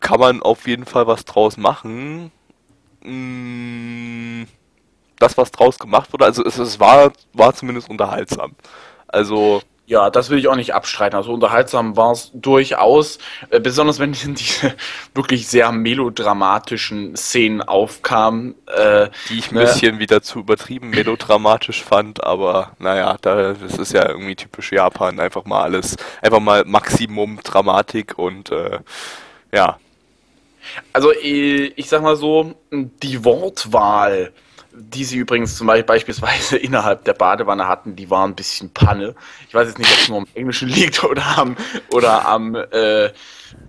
kann 0.00 0.20
man 0.20 0.42
auf 0.42 0.66
jeden 0.66 0.86
Fall 0.86 1.06
was 1.06 1.24
draus 1.26 1.56
machen. 1.58 2.32
Mm, 3.02 4.44
das, 5.18 5.36
was 5.36 5.50
draus 5.50 5.78
gemacht 5.78 6.12
wurde, 6.12 6.24
also 6.24 6.44
es, 6.44 6.56
es 6.58 6.80
war, 6.80 7.12
war 7.34 7.52
zumindest 7.54 7.90
unterhaltsam. 7.90 8.54
Also 9.08 9.60
ja, 9.90 10.08
das 10.08 10.30
will 10.30 10.38
ich 10.38 10.46
auch 10.46 10.54
nicht 10.54 10.72
abstreiten. 10.72 11.16
Also 11.16 11.32
unterhaltsam 11.32 11.96
war 11.96 12.12
es 12.12 12.30
durchaus, 12.32 13.18
äh, 13.50 13.58
besonders 13.58 13.98
wenn 13.98 14.12
diese 14.22 14.76
wirklich 15.14 15.48
sehr 15.48 15.72
melodramatischen 15.72 17.16
Szenen 17.16 17.60
aufkamen. 17.60 18.54
Äh, 18.68 19.08
die 19.28 19.40
ich 19.40 19.50
ein 19.50 19.56
ne? 19.56 19.62
bisschen 19.62 19.98
wieder 19.98 20.22
zu 20.22 20.38
übertrieben 20.38 20.90
melodramatisch 20.90 21.82
fand, 21.82 22.22
aber 22.22 22.70
naja, 22.78 23.16
da, 23.20 23.52
das 23.52 23.78
ist 23.78 23.92
ja 23.92 24.08
irgendwie 24.08 24.36
typisch 24.36 24.70
Japan. 24.70 25.18
Einfach 25.18 25.44
mal 25.44 25.62
alles, 25.62 25.96
einfach 26.22 26.40
mal 26.40 26.64
Maximum 26.64 27.40
Dramatik 27.42 28.16
und 28.16 28.52
äh, 28.52 28.78
ja. 29.52 29.80
Also 30.92 31.12
äh, 31.12 31.72
ich 31.74 31.88
sag 31.88 32.02
mal 32.02 32.14
so, 32.14 32.54
die 32.70 33.24
Wortwahl 33.24 34.32
die 34.72 35.04
sie 35.04 35.18
übrigens 35.18 35.56
zum 35.56 35.66
Beispiel 35.66 35.84
beispielsweise 35.84 36.56
innerhalb 36.58 37.04
der 37.04 37.14
Badewanne 37.14 37.66
hatten, 37.68 37.96
die 37.96 38.10
waren 38.10 38.32
ein 38.32 38.36
bisschen 38.36 38.70
Panne. 38.70 39.14
Ich 39.48 39.54
weiß 39.54 39.68
jetzt 39.68 39.78
nicht, 39.78 39.90
ob 39.90 39.98
es 39.98 40.08
nur 40.08 40.18
am 40.18 40.26
Englischen 40.34 40.68
liegt 40.70 41.02
oder 41.04 41.38
am, 41.38 41.56
oder 41.92 42.26
am 42.26 42.54
äh, 42.54 43.10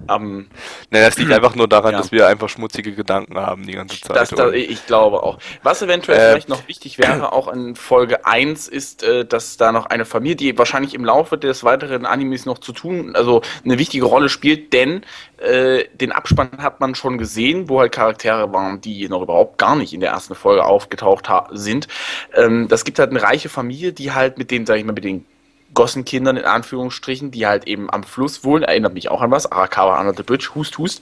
am. 0.08 0.48
Nein, 0.90 1.04
das 1.04 1.18
liegt 1.18 1.32
einfach 1.34 1.56
nur 1.56 1.68
daran, 1.68 1.94
ja. 1.94 1.98
dass 1.98 2.12
wir 2.12 2.28
einfach 2.28 2.50
schmutzige 2.50 2.94
Gedanken 2.94 3.38
haben 3.38 3.66
die 3.66 3.74
ganze 3.74 4.00
Zeit. 4.00 4.16
Das, 4.16 4.30
das, 4.30 4.54
ich 4.54 4.86
glaube 4.86 5.24
auch. 5.24 5.40
Was 5.64 5.82
eventuell 5.82 6.18
äh, 6.18 6.32
vielleicht 6.32 6.50
noch 6.50 6.68
wichtig 6.68 6.98
wäre, 6.98 7.32
auch 7.34 7.48
in 7.48 7.76
Folge 7.76 8.26
1, 8.26 8.68
ist, 8.68 9.04
äh, 9.04 9.26
dass 9.26 9.58
da 9.58 9.72
noch 9.72 9.86
eine 9.86 10.06
Familie, 10.06 10.36
die 10.36 10.58
wahrscheinlich 10.58 10.94
im 10.94 11.06
Laufe 11.06 11.38
des 11.38 11.64
weiteren 11.64 12.06
Animes 12.06 12.46
noch 12.46 12.60
zu 12.60 12.74
tun, 12.74 13.16
also 13.16 13.42
eine 13.64 13.78
wichtige 13.78 14.06
Rolle 14.06 14.30
spielt, 14.30 14.74
denn 14.74 15.04
äh, 15.38 15.86
den 15.94 16.12
Abspann 16.12 16.52
hat 16.60 16.80
man 16.80 16.96
schon 16.96 17.18
gesehen, 17.18 17.70
wo 17.70 17.80
halt 17.80 17.92
Charaktere 17.92 18.52
waren, 18.54 18.82
die 18.82 19.08
noch 19.10 19.22
überhaupt 19.22 19.58
gar 19.58 19.76
nicht 19.76 19.94
in 19.94 20.00
der 20.00 20.12
ersten 20.12 20.36
Folge 20.36 20.64
aufgetaucht 20.64 21.30
sind. 21.52 21.88
Ähm, 22.36 22.68
das 22.68 22.86
gibt 22.86 23.00
halt 23.00 23.10
eine 23.10 23.22
reiche 23.22 23.50
Familie, 23.50 23.94
die 23.94 24.12
halt 24.12 24.38
mit 24.38 24.52
den, 24.52 24.66
sag 24.66 24.78
ich 24.78 24.86
mal, 24.86 24.94
mit 24.94 25.04
den 25.04 25.26
Gossenkindern 25.74 26.38
in 26.38 26.46
Anführungsstrichen, 26.46 27.32
die 27.32 27.48
halt 27.48 27.68
eben 27.68 27.90
am 27.90 28.04
Fluss 28.04 28.44
wohnen, 28.44 28.63
erinnert 28.63 28.94
mich 28.94 29.10
auch 29.10 29.22
an 29.22 29.32
was, 29.32 29.51
Arakawa 29.51 30.00
Under 30.00 30.13
the 30.16 30.24
Bridge, 30.24 30.50
Hust, 30.56 30.78
Hust. 30.78 31.01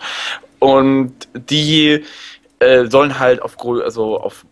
Und 0.59 1.27
die 1.33 2.03
äh, 2.59 2.85
sollen 2.85 3.19
halt 3.19 3.41
auf, 3.41 3.57
also 3.83 4.19
auf 4.19 4.45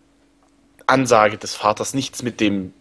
Ansage 0.86 1.36
des 1.36 1.54
Vaters 1.54 1.94
nichts 1.94 2.22
mit 2.22 2.40
dem 2.40 2.72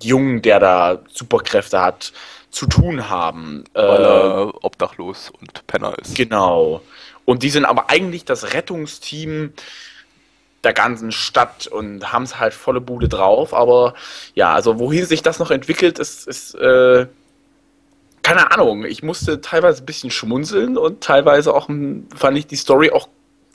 Jungen, 0.00 0.42
der 0.42 0.60
da 0.60 1.00
Superkräfte 1.12 1.80
hat, 1.80 2.12
zu 2.50 2.66
tun 2.66 3.10
haben. 3.10 3.64
Weil 3.74 4.04
er 4.04 4.48
äh, 4.48 4.58
obdachlos 4.62 5.32
und 5.40 5.66
Penner 5.66 5.98
ist. 5.98 6.14
Genau. 6.14 6.80
Und 7.24 7.42
die 7.42 7.50
sind 7.50 7.64
aber 7.64 7.90
eigentlich 7.90 8.24
das 8.24 8.54
Rettungsteam 8.54 9.52
der 10.66 10.72
ganzen 10.72 11.12
Stadt 11.12 11.68
und 11.68 12.12
haben 12.12 12.24
es 12.24 12.40
halt 12.40 12.52
volle 12.52 12.80
Bude 12.80 13.08
drauf. 13.08 13.54
Aber 13.54 13.94
ja, 14.34 14.52
also 14.52 14.80
wohin 14.80 15.06
sich 15.06 15.22
das 15.22 15.38
noch 15.38 15.52
entwickelt, 15.52 16.00
ist, 16.00 16.26
ist 16.26 16.56
äh, 16.56 17.06
keine 18.22 18.50
Ahnung. 18.50 18.84
Ich 18.84 19.04
musste 19.04 19.40
teilweise 19.40 19.84
ein 19.84 19.86
bisschen 19.86 20.10
schmunzeln 20.10 20.76
und 20.76 21.02
teilweise 21.02 21.54
auch 21.54 21.68
fand 21.68 22.36
ich 22.36 22.48
die 22.48 22.56
Story 22.56 22.90
auch 22.90 23.08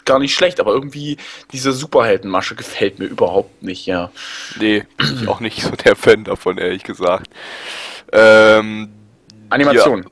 gar 0.06 0.20
nicht 0.20 0.34
schlecht, 0.34 0.62
aber 0.62 0.72
irgendwie 0.72 1.18
diese 1.52 1.74
Superheldenmasche 1.74 2.56
gefällt 2.56 2.98
mir 2.98 3.06
überhaupt 3.06 3.62
nicht, 3.62 3.86
ja. 3.86 4.10
Nee, 4.58 4.86
bin 4.98 5.20
ich 5.22 5.28
auch 5.28 5.42
nicht 5.42 5.62
so 5.62 5.72
der 5.72 5.98
Fan 5.98 6.24
davon, 6.24 6.58
ehrlich 6.58 6.84
gesagt. 6.84 7.30
Ähm, 8.14 8.90
Animation. 9.50 10.04
Ja 10.04 10.10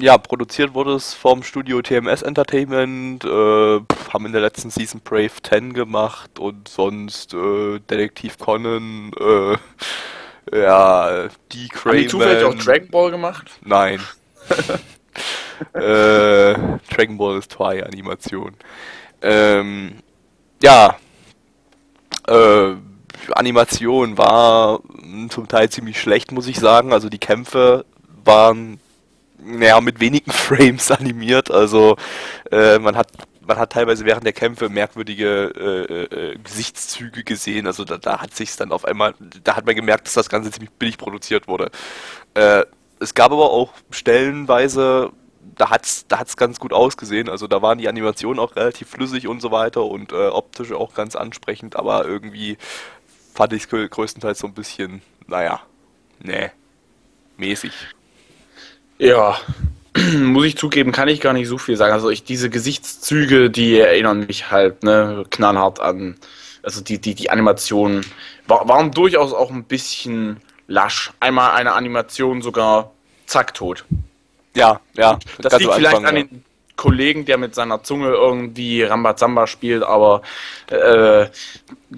ja, 0.00 0.18
produziert 0.18 0.74
wurde 0.74 0.94
es 0.94 1.14
vom 1.14 1.42
Studio 1.42 1.82
TMS 1.82 2.22
Entertainment, 2.22 3.24
äh, 3.24 3.80
haben 4.12 4.26
in 4.26 4.32
der 4.32 4.40
letzten 4.40 4.70
Season 4.70 5.00
Brave 5.02 5.30
10 5.42 5.72
gemacht 5.72 6.38
und 6.38 6.68
sonst 6.68 7.34
äh, 7.34 7.78
Detektiv 7.80 8.38
Conan, 8.38 9.10
äh, 9.18 9.56
ja, 10.56 11.28
die 11.52 11.68
Crayman. 11.68 11.96
Haben 11.96 12.02
die 12.02 12.08
zufällig 12.08 12.44
auch 12.44 12.54
Dragon 12.54 12.88
Ball 12.88 13.10
gemacht? 13.10 13.50
Nein. 13.64 14.00
äh, 15.74 16.54
Dragon 16.94 17.18
Ball 17.18 17.38
ist 17.38 17.52
Toy 17.52 17.82
Animation. 17.82 18.54
Ähm, 19.20 19.96
ja, 20.62 20.96
äh, 22.28 22.74
Animation 23.32 24.16
war 24.16 24.80
zum 25.28 25.48
Teil 25.48 25.68
ziemlich 25.70 26.00
schlecht, 26.00 26.32
muss 26.32 26.46
ich 26.46 26.58
sagen. 26.58 26.92
Also 26.92 27.08
die 27.08 27.18
Kämpfe 27.18 27.84
waren 28.24 28.80
naja, 29.42 29.80
mit 29.80 30.00
wenigen 30.00 30.30
Frames 30.32 30.90
animiert. 30.90 31.50
Also 31.50 31.96
äh, 32.50 32.78
man 32.78 32.96
hat 32.96 33.08
man 33.48 33.58
hat 33.58 33.72
teilweise 33.72 34.04
während 34.04 34.26
der 34.26 34.34
Kämpfe 34.34 34.68
merkwürdige 34.68 35.52
äh, 35.56 36.32
äh, 36.32 36.38
Gesichtszüge 36.38 37.24
gesehen. 37.24 37.66
Also 37.66 37.84
da, 37.84 37.96
da 37.96 38.20
hat 38.20 38.34
sich 38.34 38.54
dann 38.56 38.72
auf 38.72 38.84
einmal, 38.84 39.14
da 39.42 39.56
hat 39.56 39.64
man 39.64 39.74
gemerkt, 39.74 40.06
dass 40.06 40.14
das 40.14 40.28
Ganze 40.28 40.50
ziemlich 40.50 40.70
billig 40.72 40.98
produziert 40.98 41.48
wurde. 41.48 41.70
Äh, 42.34 42.64
es 43.00 43.14
gab 43.14 43.32
aber 43.32 43.50
auch 43.50 43.72
stellenweise, 43.90 45.12
da 45.56 45.70
hat's, 45.70 46.06
da 46.08 46.18
hat's 46.18 46.36
ganz 46.36 46.60
gut 46.60 46.74
ausgesehen. 46.74 47.30
Also 47.30 47.46
da 47.46 47.62
waren 47.62 47.78
die 47.78 47.88
Animationen 47.88 48.38
auch 48.38 48.54
relativ 48.54 48.90
flüssig 48.90 49.26
und 49.26 49.40
so 49.40 49.50
weiter 49.50 49.84
und 49.84 50.12
äh, 50.12 50.28
optisch 50.28 50.72
auch 50.72 50.92
ganz 50.92 51.16
ansprechend, 51.16 51.74
aber 51.76 52.04
irgendwie 52.04 52.58
fand 53.34 53.54
ich 53.54 53.66
es 53.72 53.90
größtenteils 53.90 54.40
so 54.40 54.46
ein 54.46 54.54
bisschen, 54.54 55.00
naja, 55.26 55.62
nee, 56.20 56.50
mäßig. 57.38 57.72
Ja, 58.98 59.36
muss 60.18 60.46
ich 60.46 60.56
zugeben, 60.56 60.92
kann 60.92 61.08
ich 61.08 61.20
gar 61.20 61.32
nicht 61.32 61.48
so 61.48 61.58
viel 61.58 61.76
sagen. 61.76 61.92
Also 61.92 62.10
ich, 62.10 62.24
diese 62.24 62.50
Gesichtszüge, 62.50 63.50
die 63.50 63.78
erinnern 63.78 64.26
mich 64.26 64.50
halt 64.50 64.82
ne, 64.82 65.24
knallhart 65.30 65.80
an. 65.80 66.16
Also 66.62 66.80
die, 66.80 66.98
die, 67.00 67.14
die 67.14 67.30
Animationen 67.30 68.04
war, 68.46 68.68
waren 68.68 68.90
durchaus 68.90 69.32
auch 69.32 69.50
ein 69.50 69.64
bisschen 69.64 70.38
lasch. 70.66 71.12
Einmal 71.20 71.52
eine 71.52 71.72
Animation 71.72 72.42
sogar 72.42 72.92
zack 73.26 73.54
tot. 73.54 73.84
Ja, 74.54 74.80
ja. 74.94 75.18
Das 75.38 75.58
liegt 75.58 75.72
vielleicht 75.72 75.96
Anfang, 75.96 76.06
an 76.06 76.16
ja. 76.16 76.22
den 76.24 76.44
Kollegen, 76.76 77.24
der 77.24 77.38
mit 77.38 77.54
seiner 77.54 77.82
Zunge 77.82 78.08
irgendwie 78.08 78.82
Rambazamba 78.82 79.46
spielt, 79.46 79.82
aber 79.82 80.22
äh, 80.68 81.26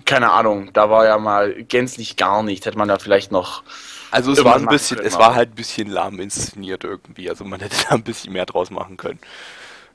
keine 0.05 0.33
Ahnung, 0.33 0.71
da 0.73 0.89
war 0.91 1.05
ja 1.05 1.19
mal 1.19 1.63
gänzlich 1.65 2.17
gar 2.17 2.43
nichts. 2.43 2.67
Hätte 2.67 2.79
man 2.79 2.89
da 2.89 2.99
vielleicht 2.99 3.31
noch 3.31 3.63
also 4.11 4.33
es 4.33 4.45
war 4.45 4.57
ein 4.57 4.67
bisschen, 4.67 4.99
es 5.01 5.19
war 5.19 5.35
halt 5.35 5.53
ein 5.53 5.55
bisschen 5.55 5.89
lahm 5.89 6.21
inszeniert 6.21 6.85
irgendwie. 6.85 7.29
Also 7.29 7.45
man 7.45 7.61
hätte 7.61 7.77
da 7.89 7.95
ein 7.95 8.03
bisschen 8.03 8.33
mehr 8.33 8.47
draus 8.47 8.71
machen 8.71 8.97
können. 8.97 9.21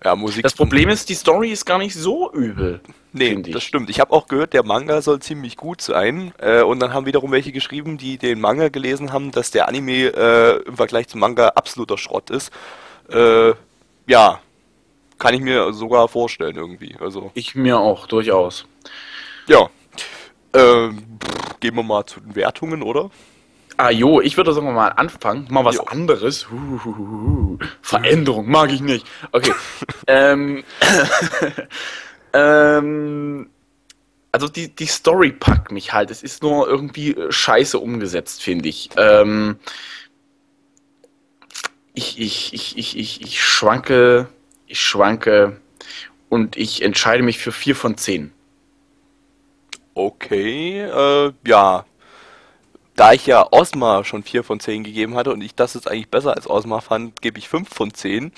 Ja, 0.03 0.15
Musik. 0.15 0.43
Das 0.43 0.53
Problem 0.53 0.89
ist, 0.89 1.10
die 1.10 1.15
Story 1.15 1.51
ist 1.51 1.65
gar 1.65 1.77
nicht 1.77 1.95
so 1.95 2.31
übel. 2.31 2.81
Nee, 3.13 3.41
das 3.41 3.63
stimmt. 3.63 3.89
Ich 3.89 4.00
habe 4.00 4.12
auch 4.12 4.27
gehört, 4.27 4.53
der 4.53 4.63
Manga 4.63 5.01
soll 5.01 5.19
ziemlich 5.19 5.57
gut 5.57 5.81
sein. 5.81 6.34
Äh, 6.38 6.62
und 6.63 6.79
dann 6.79 6.93
haben 6.93 7.05
wiederum 7.05 7.31
welche 7.31 7.51
geschrieben, 7.51 7.98
die 7.98 8.17
den 8.17 8.41
Manga 8.41 8.69
gelesen 8.69 9.13
haben, 9.13 9.31
dass 9.31 9.51
der 9.51 9.67
Anime 9.67 10.07
äh, 10.07 10.57
im 10.67 10.75
Vergleich 10.75 11.07
zum 11.07 11.22
Manga 11.22 11.48
absoluter 11.50 11.98
Schrott 11.98 12.29
ist. 12.29 12.51
Äh, 13.10 13.53
ja, 14.07 14.41
kann 15.17 15.34
ich 15.34 15.41
mir 15.41 15.74
sogar 15.74 16.07
vorstellen 16.07 16.55
irgendwie. 16.55 16.95
Also 17.00 17.31
ich 17.34 17.55
mir 17.55 17.79
auch 17.79 18.05
durchaus. 18.05 18.65
Ja. 19.48 19.69
Ähm, 20.53 21.03
gehen 21.60 21.75
wir 21.75 21.84
mal 21.84 22.05
zu 22.05 22.19
den 22.19 22.36
Wertungen, 22.36 22.84
oder? 22.84 23.10
Ah 23.77 23.89
jo, 23.89 24.22
ich 24.22 24.38
würde 24.38 24.53
sagen 24.53 24.74
mal 24.74 24.89
anfangen. 24.89 25.48
Mal 25.50 25.65
was 25.65 25.75
jo. 25.75 25.84
anderes. 25.84 26.50
Huhuhuhu. 26.50 27.58
Veränderung 27.82 28.50
mag 28.50 28.72
ich 28.72 28.82
nicht. 28.82 29.05
Okay. 29.32 29.53
ähm, 30.08 30.63
ähm, 32.34 33.50
also 34.32 34.48
die, 34.48 34.74
die 34.74 34.86
Story 34.86 35.32
packt 35.32 35.72
mich 35.72 35.94
halt. 35.94 36.10
Es 36.12 36.24
ist 36.24 36.41
nur 36.41 36.67
irgendwie 36.67 37.12
äh, 37.12 37.32
scheiße 37.32 37.77
umgesetzt, 37.77 38.44
finde 38.44 38.70
ich. 38.70 38.89
Ähm, 38.98 39.58
ich, 41.94 42.20
ich, 42.20 42.53
ich, 42.53 42.77
ich, 42.77 42.98
ich, 42.98 43.22
ich 43.22 43.44
schwanke, 43.44 44.27
ich 44.67 44.82
schwanke 44.82 45.60
und 46.29 46.58
ich 46.58 46.82
entscheide 46.82 47.24
mich 47.24 47.39
für 47.39 47.51
4 47.51 47.75
von 47.75 47.98
10. 47.98 48.32
Okay, 49.94 50.82
äh, 50.82 51.34
ja, 51.48 51.86
da 52.95 53.13
ich 53.13 53.25
ja 53.25 53.47
Osma 53.51 54.03
schon 54.03 54.23
4 54.23 54.43
von 54.43 54.59
10 54.59 54.83
gegeben 54.83 55.15
hatte 55.15 55.33
und 55.33 55.41
ich 55.41 55.55
das 55.55 55.73
jetzt 55.73 55.89
eigentlich 55.89 56.09
besser 56.09 56.35
als 56.35 56.49
Osma 56.49 56.81
fand, 56.81 57.21
gebe 57.21 57.37
ich 57.37 57.49
5 57.49 57.69
von 57.69 57.93
10. 57.93 58.31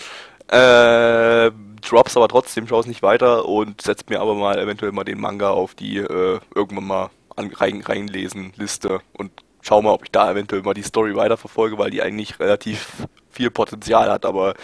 Äh, 0.50 1.52
drops 1.82 2.18
aber 2.18 2.28
trotzdem, 2.28 2.68
schaue 2.68 2.82
es 2.82 2.88
nicht 2.88 3.04
weiter 3.04 3.46
und 3.46 3.82
setzt 3.82 4.10
mir 4.10 4.20
aber 4.20 4.34
mal 4.34 4.58
eventuell 4.58 4.92
mal 4.92 5.04
den 5.04 5.20
Manga 5.20 5.50
auf 5.50 5.76
die 5.76 5.98
äh, 5.98 6.40
irgendwann 6.56 6.88
mal 6.88 7.10
an, 7.36 7.52
rein, 7.54 7.82
reinlesen 7.82 8.54
Liste 8.56 9.02
und 9.14 9.32
schau 9.62 9.82
mal, 9.82 9.92
ob 9.92 10.06
ich 10.06 10.12
da 10.12 10.32
eventuell 10.32 10.64
mal 10.64 10.74
die 10.74 10.84
Story 10.84 11.16
weiterverfolge, 11.16 11.78
weil 11.78 11.92
die 11.92 12.02
eigentlich 12.02 12.40
relativ 12.40 13.08
viel 13.30 13.52
Potenzial 13.52 14.10
hat, 14.10 14.26
aber 14.26 14.56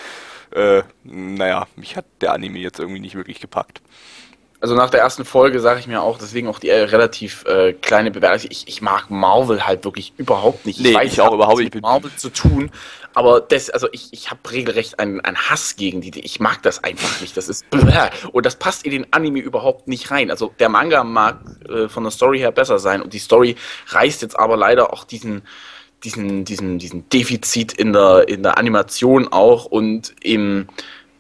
äh, 0.52 0.84
naja, 1.04 1.68
mich 1.76 1.98
hat 1.98 2.06
der 2.22 2.34
Anime 2.34 2.60
jetzt 2.60 2.80
irgendwie 2.80 3.02
nicht 3.02 3.16
wirklich 3.16 3.40
gepackt. 3.40 3.82
Also 4.64 4.76
nach 4.76 4.90
der 4.90 5.02
ersten 5.02 5.26
Folge 5.26 5.60
sage 5.60 5.82
ich 5.82 5.88
mir 5.88 6.02
auch, 6.02 6.18
deswegen 6.18 6.48
auch 6.48 6.58
die 6.58 6.70
äh, 6.70 6.84
relativ 6.84 7.44
äh, 7.44 7.74
kleine 7.74 8.12
Bewertung. 8.12 8.48
Ich, 8.50 8.66
ich 8.70 8.82
mag 8.82 9.10
Marvel 9.10 9.68
halt 9.68 9.84
wirklich 9.84 10.14
überhaupt 10.16 10.66
nicht. 10.66 10.80
Nee, 10.80 10.92
ich, 10.92 10.96
weiß, 10.96 11.12
ich 11.12 11.20
auch 11.20 11.34
überhaupt 11.34 11.60
nicht. 11.60 11.76
mit 11.76 11.84
Marvel 11.84 12.12
zu 12.16 12.30
tun, 12.30 12.72
aber 13.14 13.42
das, 13.42 13.70
also 13.70 13.90
ich, 13.92 14.08
ich 14.14 14.32
habe 14.32 14.40
regelrecht 14.50 15.00
einen, 15.00 15.20
einen 15.20 15.36
Hass 15.36 15.76
gegen 15.76 16.00
die. 16.00 16.18
Ich 16.18 16.40
mag 16.40 16.64
das 16.64 16.82
einfach 16.82 17.20
nicht. 17.20 17.36
Das 17.36 17.50
ist 17.50 17.66
und 18.32 18.46
das 18.46 18.56
passt 18.56 18.86
in 18.86 18.92
den 18.92 19.12
Anime 19.12 19.40
überhaupt 19.40 19.90
nicht 19.90 20.10
rein. 20.12 20.32
Also 20.32 20.54
der 20.58 20.70
Manga 20.70 21.04
mag 21.04 21.42
äh, 21.68 21.90
von 21.90 22.04
der 22.04 22.12
Story 22.12 22.40
her 22.40 22.54
besser 22.54 22.80
sein 22.80 23.02
und 23.02 23.12
die 23.12 23.20
Story 23.20 23.58
reißt 23.90 24.22
jetzt 24.22 24.40
aber 24.40 24.56
leider 24.56 24.94
auch 24.94 25.04
diesen 25.04 25.42
diesen, 26.06 26.46
diesen, 26.46 26.80
diesen 26.80 27.10
Defizit 27.10 27.74
in 27.74 27.92
der, 27.92 28.30
in 28.30 28.44
der 28.44 28.58
Animation 28.58 29.28
auch 29.28 29.66
und 29.66 30.16
im, 30.22 30.68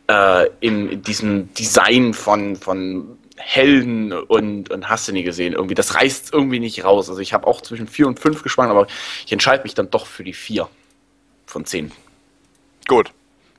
äh, 0.07 0.47
in, 0.61 0.89
in 0.89 1.01
diesem 1.01 1.53
Design 1.53 2.13
von, 2.13 2.55
von 2.55 3.17
Helden 3.37 4.13
und, 4.13 4.69
und 4.69 4.89
hast 4.89 5.07
du 5.07 5.11
nie 5.11 5.23
gesehen. 5.23 5.53
Irgendwie, 5.53 5.75
das 5.75 5.95
reißt 5.95 6.33
irgendwie 6.33 6.59
nicht 6.59 6.83
raus. 6.83 7.09
Also 7.09 7.21
ich 7.21 7.33
habe 7.33 7.47
auch 7.47 7.61
zwischen 7.61 7.87
4 7.87 8.07
und 8.07 8.19
5 8.19 8.43
gespannt, 8.43 8.69
aber 8.69 8.87
ich 9.25 9.31
entscheide 9.31 9.63
mich 9.63 9.73
dann 9.73 9.89
doch 9.89 10.05
für 10.05 10.23
die 10.23 10.33
4 10.33 10.69
von 11.45 11.65
10. 11.65 11.91
Gut. 12.87 13.11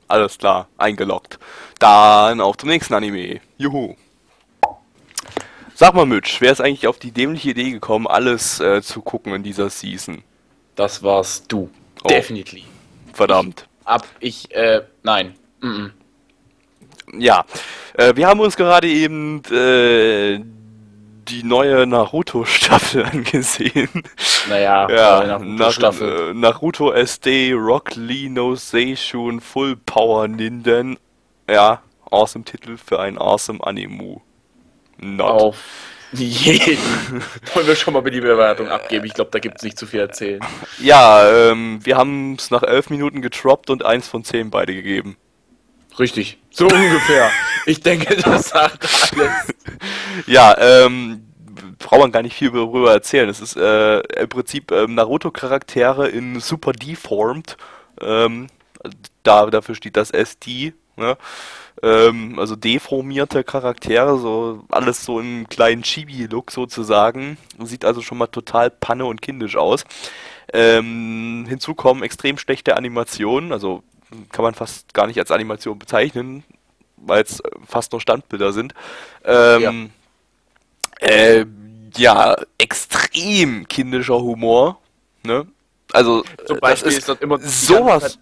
Alles 0.07 0.37
klar, 0.37 0.67
eingeloggt. 0.77 1.39
Dann 1.79 2.39
auf 2.39 2.57
zum 2.57 2.69
nächsten 2.69 2.93
Anime. 2.93 3.41
Juhu. 3.57 3.95
Sag 5.73 5.93
mal, 5.93 6.05
Mitch, 6.05 6.37
wer 6.39 6.51
ist 6.51 6.61
eigentlich 6.61 6.87
auf 6.87 6.99
die 6.99 7.11
dämliche 7.11 7.49
Idee 7.49 7.71
gekommen, 7.71 8.07
alles 8.07 8.59
äh, 8.59 8.81
zu 8.81 9.01
gucken 9.01 9.33
in 9.33 9.43
dieser 9.43 9.69
Season? 9.69 10.23
Das 10.75 11.03
warst 11.03 11.51
du. 11.51 11.69
Oh. 12.03 12.07
Definitely. 12.07 12.63
Verdammt. 13.13 13.67
Ab 13.83 14.07
ich, 14.19 14.53
äh, 14.55 14.83
nein. 15.03 15.35
Mm 15.59 15.67
-mm. 15.67 15.91
Ja, 17.13 17.45
äh, 17.93 18.15
wir 18.15 18.27
haben 18.27 18.39
uns 18.39 18.55
gerade 18.57 18.87
eben 18.87 19.41
äh, 19.45 20.39
die 21.27 21.43
neue 21.43 21.85
Naruto-Staffel 21.87 23.05
angesehen. 23.11 23.89
Naja, 24.49 24.87
Ja, 24.89 25.21
äh, 25.23 25.27
nach 25.27 25.39
nach, 25.39 25.71
Staffel. 25.71 26.31
äh, 26.31 26.33
Naruto 26.33 26.91
SD, 26.91 27.53
Rock 27.53 27.91
Lee 27.95 28.29
no 28.29 28.55
Seishun, 28.55 29.39
Full 29.41 29.75
Power 29.85 30.27
Ninden. 30.27 30.97
Ja, 31.49 31.81
awesome 32.11 32.43
Titel 32.45 32.77
für 32.77 32.99
ein 32.99 33.17
awesome 33.17 33.59
Animu. 33.65 34.19
Not. 34.97 35.29
Auf 35.29 35.57
jeden. 36.13 36.77
Wollen 37.53 37.67
wir 37.67 37.75
schon 37.75 37.93
mal 37.93 38.01
die 38.09 38.21
Bewertung 38.21 38.69
abgeben? 38.69 39.05
Ich 39.05 39.13
glaube, 39.13 39.31
da 39.31 39.39
gibt 39.39 39.57
es 39.57 39.63
nicht 39.63 39.77
zu 39.77 39.85
viel 39.85 39.99
erzählen. 39.99 40.39
Ja, 40.77 41.27
ähm, 41.51 41.79
wir 41.83 41.97
haben 41.97 42.35
es 42.35 42.51
nach 42.51 42.63
elf 42.63 42.89
Minuten 42.89 43.21
getroppt 43.21 43.69
und 43.69 43.83
eins 43.85 44.07
von 44.07 44.23
zehn 44.23 44.49
beide 44.49 44.73
gegeben. 44.73 45.17
Richtig. 45.99 46.37
So 46.49 46.65
ungefähr. 46.65 47.29
Ich 47.65 47.81
denke, 47.81 48.15
das 48.17 48.49
sagt 48.49 48.87
alles. 49.11 49.53
Ja, 50.27 50.55
ähm, 50.57 51.25
braucht 51.79 52.01
man 52.01 52.11
gar 52.11 52.21
nicht 52.21 52.35
viel 52.35 52.51
darüber 52.51 52.91
erzählen. 52.91 53.29
Es 53.29 53.39
ist 53.39 53.55
äh, 53.55 53.99
im 53.99 54.29
Prinzip 54.29 54.71
ähm, 54.71 54.95
Naruto-Charaktere 54.95 56.07
in 56.07 56.39
super 56.39 56.73
deformed. 56.73 57.57
Ähm, 58.01 58.47
da, 59.23 59.45
dafür 59.47 59.75
steht 59.75 59.97
das 59.97 60.11
SD. 60.11 60.73
Ne? 60.97 61.17
Ähm, 61.83 62.39
also 62.39 62.55
deformierte 62.55 63.43
Charaktere, 63.43 64.17
so 64.17 64.63
alles 64.69 65.03
so 65.03 65.19
im 65.19 65.47
kleinen 65.49 65.83
Chibi-Look 65.83 66.51
sozusagen. 66.51 67.37
Sieht 67.59 67.85
also 67.85 68.01
schon 68.01 68.17
mal 68.17 68.27
total 68.27 68.69
panne 68.69 69.05
und 69.05 69.21
kindisch 69.21 69.57
aus. 69.57 69.83
Ähm, 70.53 71.45
hinzu 71.47 71.73
kommen 71.73 72.03
extrem 72.03 72.37
schlechte 72.37 72.77
Animationen, 72.77 73.51
also 73.51 73.83
kann 74.31 74.43
man 74.43 74.53
fast 74.53 74.93
gar 74.93 75.07
nicht 75.07 75.19
als 75.19 75.31
Animation 75.31 75.79
bezeichnen, 75.79 76.43
weil 76.97 77.23
es 77.23 77.41
fast 77.67 77.91
nur 77.91 78.01
Standbilder 78.01 78.53
sind. 78.53 78.73
Ähm, 79.23 79.91
äh, 80.99 81.45
ja, 81.97 82.35
extrem 82.57 83.67
kindischer 83.67 84.19
Humor. 84.19 84.79
Ne? 85.23 85.47
Also, 85.91 86.23
Zum 86.45 86.57
äh, 86.57 86.59
Beispiel 86.59 86.91
das 86.91 86.97
ist 86.99 87.09
das 87.09 87.19
immer 87.19 87.39
sowas. 87.39 88.19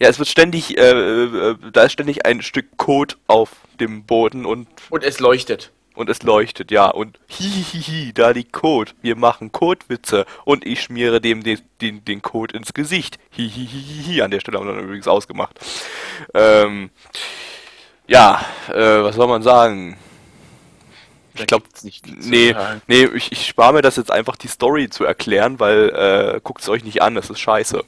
Ja, 0.00 0.08
es 0.08 0.18
wird 0.18 0.28
ständig, 0.28 0.76
äh, 0.76 0.90
äh, 0.90 1.56
da 1.72 1.84
ist 1.84 1.92
ständig 1.92 2.26
ein 2.26 2.42
Stück 2.42 2.76
Code 2.76 3.14
auf 3.28 3.50
dem 3.78 4.04
Boden 4.04 4.44
und, 4.44 4.66
Und 4.90 5.04
es 5.04 5.20
leuchtet. 5.20 5.70
Und 5.94 6.10
es 6.10 6.22
leuchtet, 6.22 6.70
ja. 6.70 6.88
Und 6.88 7.18
hihihi, 7.28 8.12
da 8.12 8.30
liegt 8.30 8.52
Code. 8.52 8.92
Wir 9.02 9.16
machen 9.16 9.52
Codewitze 9.52 10.26
und 10.44 10.66
ich 10.66 10.82
schmiere 10.82 11.20
dem 11.20 11.42
den, 11.42 11.60
den, 11.80 12.04
den 12.04 12.22
Code 12.22 12.56
ins 12.56 12.74
Gesicht. 12.74 13.18
Hihihihi, 13.30 14.22
an 14.22 14.30
der 14.30 14.40
Stelle 14.40 14.58
haben 14.58 14.66
wir 14.66 14.74
dann 14.74 14.84
übrigens 14.84 15.08
ausgemacht. 15.08 15.58
Ähm, 16.34 16.90
ja, 18.06 18.44
äh, 18.68 19.02
was 19.02 19.16
soll 19.16 19.28
man 19.28 19.42
sagen? 19.42 19.96
Ich 21.36 21.46
glaube, 21.46 21.66
nee, 22.20 22.54
nee, 22.86 23.04
ich, 23.06 23.32
ich 23.32 23.46
spare 23.46 23.72
mir 23.72 23.82
das 23.82 23.96
jetzt 23.96 24.10
einfach 24.10 24.36
die 24.36 24.46
Story 24.46 24.88
zu 24.88 25.04
erklären, 25.04 25.58
weil 25.58 25.88
äh, 25.90 26.40
guckt 26.42 26.62
es 26.62 26.68
euch 26.68 26.84
nicht 26.84 27.02
an, 27.02 27.16
das 27.16 27.28
ist 27.28 27.40
scheiße. 27.40 27.82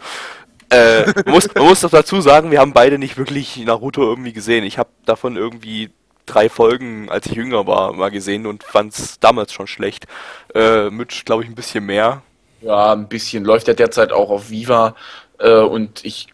Äh, 0.71 1.07
man, 1.25 1.35
muss, 1.35 1.55
man 1.55 1.64
muss 1.64 1.81
doch 1.81 1.90
dazu 1.90 2.21
sagen, 2.21 2.51
wir 2.51 2.59
haben 2.59 2.73
beide 2.73 2.99
nicht 2.99 3.16
wirklich 3.16 3.57
Naruto 3.59 4.03
irgendwie 4.03 4.33
gesehen. 4.33 4.64
Ich 4.64 4.79
habe 4.79 4.88
davon 5.05 5.37
irgendwie 5.37 5.90
drei 6.27 6.49
Folgen, 6.49 7.09
als 7.09 7.27
ich 7.27 7.33
jünger 7.33 7.67
war, 7.67 7.93
mal 7.93 8.11
gesehen 8.11 8.47
und 8.47 8.65
fand 8.65 8.93
es 8.93 9.19
damals 9.21 9.53
schon 9.53 9.67
schlecht. 9.67 10.07
Äh, 10.55 10.91
Mitch, 10.91 11.25
glaube 11.25 11.45
ich, 11.45 11.49
ein 11.49 11.55
bisschen 11.55 11.87
mehr. 11.87 12.23
Ja, 12.61 12.93
ein 12.93 13.09
bisschen. 13.09 13.45
Läuft 13.45 13.69
ja 13.69 13.75
derzeit 13.75 14.12
auch 14.12 14.31
auf 14.31 14.51
Viva 14.51 14.95
äh, 15.39 15.61
und 15.61 16.05
ich 16.05 16.29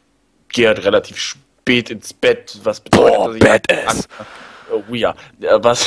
gehe 0.48 0.68
halt 0.68 0.85
relativ 0.85 1.18
spät 1.18 1.90
ins 1.90 2.12
Bett, 2.12 2.59
was 2.64 2.81
bedeutet, 2.81 3.14
Boah, 3.16 3.33
dass 3.33 3.98
ich 3.98 4.09
oh 4.72 4.94
ja, 4.94 5.14
was, 5.38 5.87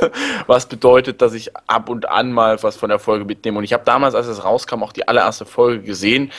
was 0.46 0.66
bedeutet, 0.66 1.22
dass 1.22 1.32
ich 1.32 1.50
ab 1.66 1.88
und 1.88 2.08
an 2.08 2.32
mal 2.32 2.62
was 2.62 2.76
von 2.76 2.88
der 2.88 2.98
Folge 2.98 3.24
mitnehme. 3.24 3.58
Und 3.58 3.64
ich 3.64 3.72
habe 3.72 3.84
damals, 3.84 4.14
als 4.14 4.26
es 4.26 4.44
rauskam, 4.44 4.82
auch 4.82 4.92
die 4.92 5.08
allererste 5.08 5.46
Folge 5.46 5.82
gesehen. 5.82 6.32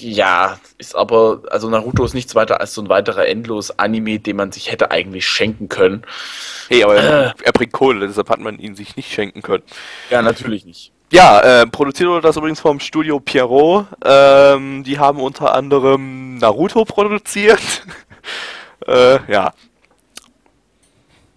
Ja, 0.00 0.58
ist 0.78 0.94
aber, 0.94 1.42
also 1.50 1.68
Naruto 1.68 2.04
ist 2.04 2.14
nichts 2.14 2.34
weiter 2.34 2.60
als 2.60 2.74
so 2.74 2.82
ein 2.82 2.88
weiterer 2.88 3.26
Endlos-Anime, 3.26 4.20
den 4.20 4.36
man 4.36 4.52
sich 4.52 4.70
hätte 4.70 4.90
eigentlich 4.90 5.26
schenken 5.26 5.68
können. 5.68 6.04
Hey, 6.68 6.84
aber 6.84 6.96
er, 6.96 7.26
Äh. 7.30 7.32
er 7.44 7.52
bringt 7.52 7.72
Kohle, 7.72 8.06
deshalb 8.06 8.28
hat 8.30 8.38
man 8.40 8.58
ihn 8.58 8.76
sich 8.76 8.96
nicht 8.96 9.12
schenken 9.12 9.42
können. 9.42 9.64
Ja, 10.10 10.22
natürlich 10.22 10.64
nicht. 10.64 10.92
Ja, 11.10 11.40
äh, 11.40 11.66
produziert 11.66 12.10
wurde 12.10 12.20
das 12.20 12.36
übrigens 12.36 12.60
vom 12.60 12.80
Studio 12.80 13.18
Pierrot. 13.18 13.86
Ähm, 14.04 14.84
die 14.84 14.98
haben 14.98 15.20
unter 15.20 15.54
anderem 15.54 16.36
Naruto 16.36 16.84
produziert. 16.84 17.60
äh, 18.86 19.18
ja. 19.32 19.52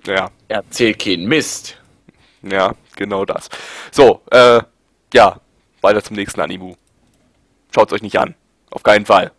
Ja, 0.06 0.30
Erzähl 0.47 0.93
keinen 0.95 1.26
Mist. 1.28 1.78
ja, 2.41 2.74
genau 2.95 3.24
das. 3.24 3.50
So, 3.91 4.21
äh, 4.32 4.62
ja, 5.13 5.39
weiter 5.82 6.04
zum 6.04 6.15
nächsten 6.17 6.41
Animu. 6.41 6.76
Schaut's 7.74 7.93
euch 7.93 8.02
nicht 8.02 8.17
an. 8.19 8.36
Auf 8.71 8.84
keinen 8.84 9.05
Fall. 9.05 9.31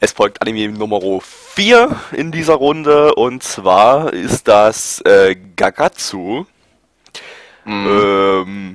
Es 0.00 0.12
folgt 0.12 0.40
Anime 0.40 0.78
Nummer 0.78 1.00
4 1.20 1.96
in 2.12 2.30
dieser 2.30 2.54
Runde 2.54 3.14
und 3.16 3.42
zwar 3.42 4.12
ist 4.12 4.46
das 4.46 5.00
äh, 5.00 5.34
Gagatsu. 5.56 6.46
Ähm, 7.66 8.72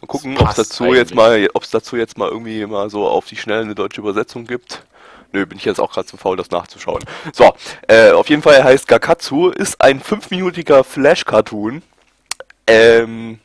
mal 0.00 0.06
gucken, 0.06 0.36
ob 0.36 0.50
es 0.50 0.56
dazu 0.56 0.92
jetzt 0.92 1.14
mal, 1.14 1.48
ob 1.54 1.62
es 1.62 1.70
dazu 1.70 1.96
jetzt 1.96 2.18
mal 2.18 2.28
irgendwie 2.28 2.64
mal 2.66 2.90
so 2.90 3.08
auf 3.08 3.24
die 3.24 3.36
Schnelle 3.36 3.62
eine 3.62 3.74
deutsche 3.74 4.02
Übersetzung 4.02 4.46
gibt. 4.46 4.84
Nö, 5.32 5.46
bin 5.46 5.56
ich 5.56 5.64
jetzt 5.64 5.80
auch 5.80 5.92
gerade 5.92 6.06
zu 6.06 6.18
faul, 6.18 6.36
das 6.36 6.50
nachzuschauen. 6.50 7.02
So, 7.32 7.54
äh, 7.88 8.10
auf 8.10 8.28
jeden 8.28 8.42
Fall 8.42 8.62
heißt 8.62 8.86
Gakatsu, 8.86 9.48
ist 9.48 9.80
ein 9.80 10.00
fünfminütiger 10.00 10.84
Flash-Cartoon. 10.84 11.82
Ähm, 12.66 13.38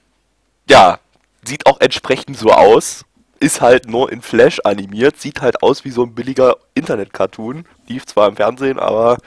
ja, 0.68 1.00
sieht 1.48 1.66
auch 1.66 1.80
entsprechend 1.80 2.38
so 2.38 2.52
aus. 2.52 3.06
Ist 3.40 3.62
halt 3.62 3.90
nur 3.90 4.12
in 4.12 4.22
Flash 4.22 4.62
animiert, 4.64 5.20
sieht 5.20 5.42
halt 5.42 5.62
aus 5.62 5.84
wie 5.84 5.92
so 5.92 6.04
ein 6.04 6.16
billiger 6.16 6.58
Internet-Cartoon. 6.74 7.66
Lief 7.88 8.06
zwar 8.06 8.28
im 8.30 8.36
Fernsehen, 8.36 8.80
aber 8.80 9.18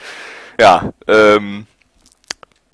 ja, 0.59 0.93
ähm, 1.07 1.67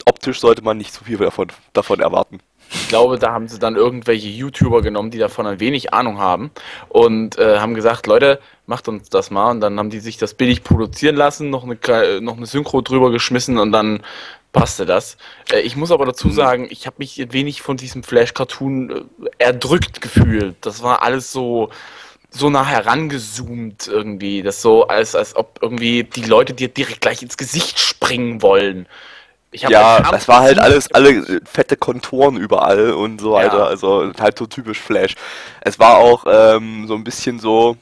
optisch 0.07 0.41
sollte 0.41 0.63
man 0.63 0.79
nicht 0.79 0.93
zu 0.93 1.05
viel 1.05 1.19
davon, 1.19 1.49
davon 1.73 2.01
erwarten. 2.01 2.39
Ich 2.71 2.89
glaube, 2.89 3.19
da 3.19 3.33
haben 3.33 3.47
sie 3.49 3.59
dann 3.59 3.77
irgendwelche 3.77 4.29
YouTuber 4.29 4.83
genommen, 4.83 5.11
die 5.11 5.19
davon 5.19 5.47
ein 5.47 5.61
wenig 5.61 5.93
Ahnung 5.93 6.19
haben 6.19 6.51
und 6.89 7.39
äh, 7.39 7.59
haben 7.59 7.75
gesagt, 7.75 8.07
Leute, 8.07 8.41
macht 8.67 8.89
uns 8.89 9.11
das 9.11 9.31
mal. 9.31 9.51
Und 9.51 9.61
dann 9.61 9.79
haben 9.79 9.91
die 9.91 10.01
sich 10.01 10.17
das 10.17 10.35
billig 10.35 10.65
produzieren 10.65 11.15
lassen, 11.15 11.51
noch 11.51 11.65
eine, 11.65 12.21
noch 12.21 12.37
eine 12.37 12.47
Synchro 12.47 12.81
drüber 12.81 13.11
geschmissen 13.11 13.59
und 13.59 13.71
dann 13.73 14.03
passte 14.55 14.87
das. 14.87 15.19
Äh, 15.53 15.61
ich 15.61 15.77
muss 15.77 15.91
aber 15.91 16.07
dazu 16.07 16.31
sagen, 16.31 16.67
ich 16.71 16.87
habe 16.87 16.97
mich 16.99 17.23
wenig 17.33 17.61
von 17.61 17.77
diesem 17.77 18.03
Flash-Cartoon 18.03 18.91
äh, 18.91 19.03
erdrückt 19.37 20.01
gefühlt. 20.01 20.57
Das 20.63 20.83
war 20.83 21.03
alles 21.03 21.31
so 21.31 21.69
so 22.31 22.51
nah 22.51 22.67
herangezoomt 22.67 23.87
irgendwie, 23.87 24.43
das 24.43 24.61
so 24.61 24.89
als 24.89 25.15
als 25.15 25.37
ob 25.37 25.61
irgendwie 25.63 26.03
die 26.03 26.25
Leute 26.25 26.53
dir 26.53 26.69
direkt 26.69 27.03
gleich 27.03 27.23
ins 27.23 27.37
Gesicht 27.37 27.79
springen 27.79 28.43
wollen. 28.43 28.87
Ja, 29.53 30.01
das 30.01 30.27
war 30.27 30.41
halt 30.41 30.59
alles, 30.59 30.91
alle 30.93 31.11
äh, 31.11 31.41
fette 31.45 31.77
Konturen 31.77 32.37
überall 32.37 32.93
und 32.93 33.21
so 33.21 33.33
weiter. 33.33 33.59
Ja. 33.59 33.65
Also 33.67 34.13
halt 34.19 34.37
so 34.37 34.47
typisch 34.47 34.81
Flash. 34.81 35.15
Es 35.61 35.79
war 35.79 35.99
auch 35.99 36.25
ähm, 36.27 36.87
so 36.89 36.95
ein 36.95 37.05
bisschen 37.05 37.39
so, 37.39 37.77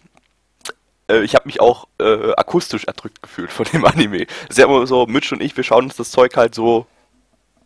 äh, 1.09 1.21
ich 1.23 1.35
habe 1.35 1.47
mich 1.47 1.61
auch 1.61 1.87
äh, 1.99 2.33
akustisch 2.37 2.85
erdrückt 2.85 3.23
gefühlt 3.23 3.53
von 3.53 3.67
dem 3.73 3.85
Anime. 3.87 4.27
Es 4.45 4.51
ist 4.51 4.59
ja 4.59 4.67
immer 4.67 4.87
so, 4.87 5.07
Mitch 5.07 5.35
und 5.35 5.43
ich, 5.43 5.57
wir 5.57 5.65
schauen 5.65 5.85
uns 5.85 5.97
das 5.97 6.11
Zeug 6.11 6.37
halt 6.37 6.55
so 6.55 6.87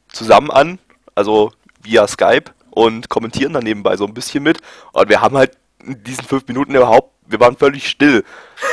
zusammen 0.08 0.50
an, 0.50 0.78
also 1.14 1.52
via 1.82 2.06
Skype 2.06 2.52
und 2.70 3.08
kommentieren 3.08 3.52
dann 3.52 3.64
nebenbei 3.64 3.96
so 3.96 4.06
ein 4.06 4.14
bisschen 4.14 4.42
mit. 4.42 4.58
Und 4.92 5.08
wir 5.08 5.20
haben 5.20 5.36
halt 5.36 5.56
in 5.84 6.02
diesen 6.02 6.24
fünf 6.24 6.46
Minuten 6.48 6.74
überhaupt, 6.74 7.12
wir 7.26 7.40
waren 7.40 7.56
völlig 7.56 7.88
still, 7.88 8.24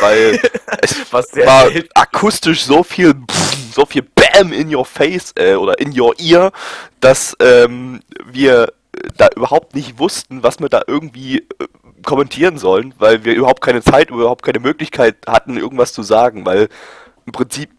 weil 0.02 0.40
es 0.82 1.12
war 1.12 1.24
selten. 1.24 1.90
akustisch 1.96 2.64
so 2.64 2.84
viel, 2.84 3.16
so 3.74 3.86
viel 3.86 4.04
Bam 4.04 4.52
in 4.52 4.74
your 4.74 4.86
face 4.86 5.34
äh, 5.38 5.56
oder 5.56 5.80
in 5.80 5.98
your 6.00 6.18
ear, 6.20 6.52
dass 7.00 7.36
ähm, 7.40 8.02
wir 8.26 8.74
da 9.18 9.28
überhaupt 9.36 9.76
nicht 9.76 10.00
wussten, 10.00 10.44
was 10.44 10.60
wir 10.60 10.70
da 10.70 10.84
irgendwie 10.88 11.40
äh, 11.40 11.68
kommentieren 12.04 12.58
sollen, 12.58 12.94
weil 12.98 13.24
wir 13.26 13.34
überhaupt 13.34 13.62
keine 13.62 13.82
Zeit, 13.82 14.10
überhaupt 14.10 14.44
keine 14.44 14.60
Möglichkeit 14.60 15.18
hatten, 15.28 15.58
irgendwas 15.58 15.94
zu 15.94 16.04
sagen, 16.04 16.46
weil 16.46 16.70
im 17.26 17.32
Prinzip 17.32 17.70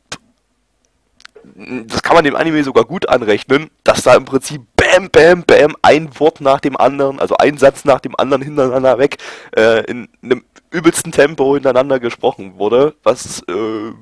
das 1.87 2.03
kann 2.03 2.17
man 2.17 2.25
dem 2.25 2.37
Anime 2.37 2.65
sogar 2.65 2.85
gut 2.85 3.09
anrechnen, 3.09 3.71
dass 3.85 4.03
da 4.03 4.15
im 4.15 4.25
Prinzip 4.25 4.63
bam, 4.77 5.11
bam, 5.11 5.45
bam, 5.45 5.77
ein 5.83 6.09
Wort 6.19 6.41
nach 6.41 6.61
dem 6.61 6.77
anderen, 6.77 7.21
also 7.21 7.37
ein 7.37 7.59
Satz 7.59 7.85
nach 7.85 8.01
dem 8.01 8.15
anderen 8.17 8.43
hintereinander 8.43 8.99
weg, 8.99 9.19
äh, 9.57 9.85
in 9.85 10.09
einem 10.23 10.45
übelsten 10.71 11.13
Tempo 11.13 11.55
hintereinander 11.55 12.01
gesprochen 12.01 12.59
wurde, 12.59 12.95
was 13.03 13.43
äh, 13.49 13.93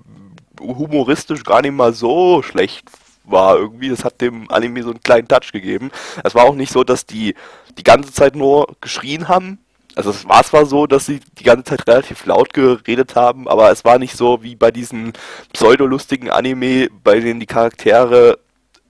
humoristisch 0.61 1.43
gar 1.45 1.63
nicht 1.63 1.75
mal 1.75 1.93
so 1.93 2.43
schlecht 2.43 2.89
war 3.25 3.57
irgendwie. 3.57 3.89
Das 3.89 4.05
hat 4.05 4.21
dem 4.21 4.51
Anime 4.51 4.83
so 4.83 4.91
einen 4.91 5.03
kleinen 5.03 5.29
Touch 5.29 5.53
gegeben. 5.53 5.91
Es 6.25 6.35
war 6.35 6.45
auch 6.45 6.55
nicht 6.55 6.73
so, 6.73 6.85
dass 6.85 7.07
die 7.07 7.35
die 7.79 7.85
ganze 7.85 8.13
Zeit 8.13 8.37
nur 8.37 8.69
geschrien 8.81 9.29
haben, 9.29 9.59
also 9.97 10.11
es 10.11 10.27
war 10.29 10.43
zwar 10.45 10.67
so, 10.67 10.87
dass 10.87 11.07
sie 11.07 11.21
die 11.39 11.45
ganze 11.45 11.65
Zeit 11.65 11.87
relativ 11.87 12.25
laut 12.27 12.53
geredet 12.53 13.15
haben, 13.17 13.49
aber 13.49 13.71
es 13.71 13.85
war 13.85 13.99
nicht 13.99 14.17
so 14.17 14.43
wie 14.43 14.57
bei 14.57 14.71
diesen 14.71 15.13
pseudolustigen 15.53 16.31
Anime, 16.31 16.89
bei 17.03 17.21
denen 17.21 17.41
die 17.41 17.47
Charaktere 17.47 18.39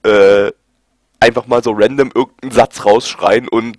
äh, 0.03 0.51
einfach 1.19 1.47
mal 1.47 1.63
so 1.63 1.71
random 1.71 2.11
irgendeinen 2.13 2.51
Satz 2.51 2.85
rausschreien 2.85 3.47
und 3.47 3.77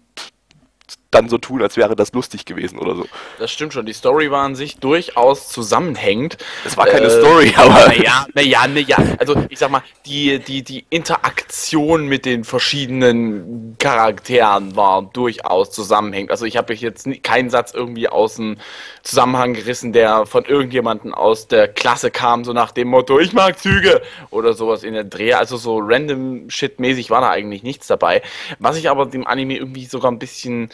dann 1.14 1.28
so 1.28 1.38
tun, 1.38 1.62
als 1.62 1.76
wäre 1.76 1.96
das 1.96 2.12
lustig 2.12 2.44
gewesen 2.44 2.78
oder 2.78 2.96
so. 2.96 3.06
Das 3.38 3.50
stimmt 3.50 3.72
schon. 3.72 3.86
Die 3.86 3.92
Story 3.92 4.30
war 4.30 4.44
an 4.44 4.54
sich 4.54 4.76
durchaus 4.78 5.48
zusammenhängend. 5.48 6.38
Es 6.64 6.76
war 6.76 6.86
keine 6.86 7.06
äh, 7.06 7.20
Story, 7.20 7.52
aber. 7.56 7.88
Naja, 7.88 8.26
naja, 8.34 8.66
naja. 8.66 8.96
Also 9.18 9.36
ich 9.48 9.58
sag 9.58 9.70
mal, 9.70 9.82
die, 10.06 10.38
die, 10.38 10.62
die 10.62 10.84
Interaktion 10.90 12.06
mit 12.06 12.24
den 12.24 12.44
verschiedenen 12.44 13.76
Charakteren 13.78 14.76
war 14.76 15.02
durchaus 15.02 15.70
zusammenhängend. 15.70 16.30
Also 16.30 16.44
ich 16.44 16.56
habe 16.56 16.74
jetzt 16.74 17.08
keinen 17.22 17.50
Satz 17.50 17.72
irgendwie 17.72 18.08
aus 18.08 18.36
dem 18.36 18.56
Zusammenhang 19.02 19.54
gerissen, 19.54 19.92
der 19.92 20.26
von 20.26 20.44
irgendjemandem 20.44 21.14
aus 21.14 21.46
der 21.48 21.68
Klasse 21.68 22.10
kam, 22.10 22.44
so 22.44 22.52
nach 22.52 22.72
dem 22.72 22.88
Motto, 22.88 23.20
ich 23.20 23.32
mag 23.32 23.58
Züge 23.58 24.02
oder 24.30 24.54
sowas 24.54 24.82
in 24.82 24.94
der 24.94 25.04
Dreh. 25.04 25.34
Also 25.34 25.56
so 25.56 25.78
random 25.78 26.48
shit-mäßig 26.48 27.10
war 27.10 27.20
da 27.20 27.30
eigentlich 27.30 27.62
nichts 27.62 27.86
dabei. 27.86 28.22
Was 28.58 28.76
ich 28.76 28.88
aber 28.88 29.06
dem 29.06 29.26
Anime 29.26 29.56
irgendwie 29.56 29.84
sogar 29.84 30.10
ein 30.10 30.18
bisschen 30.18 30.70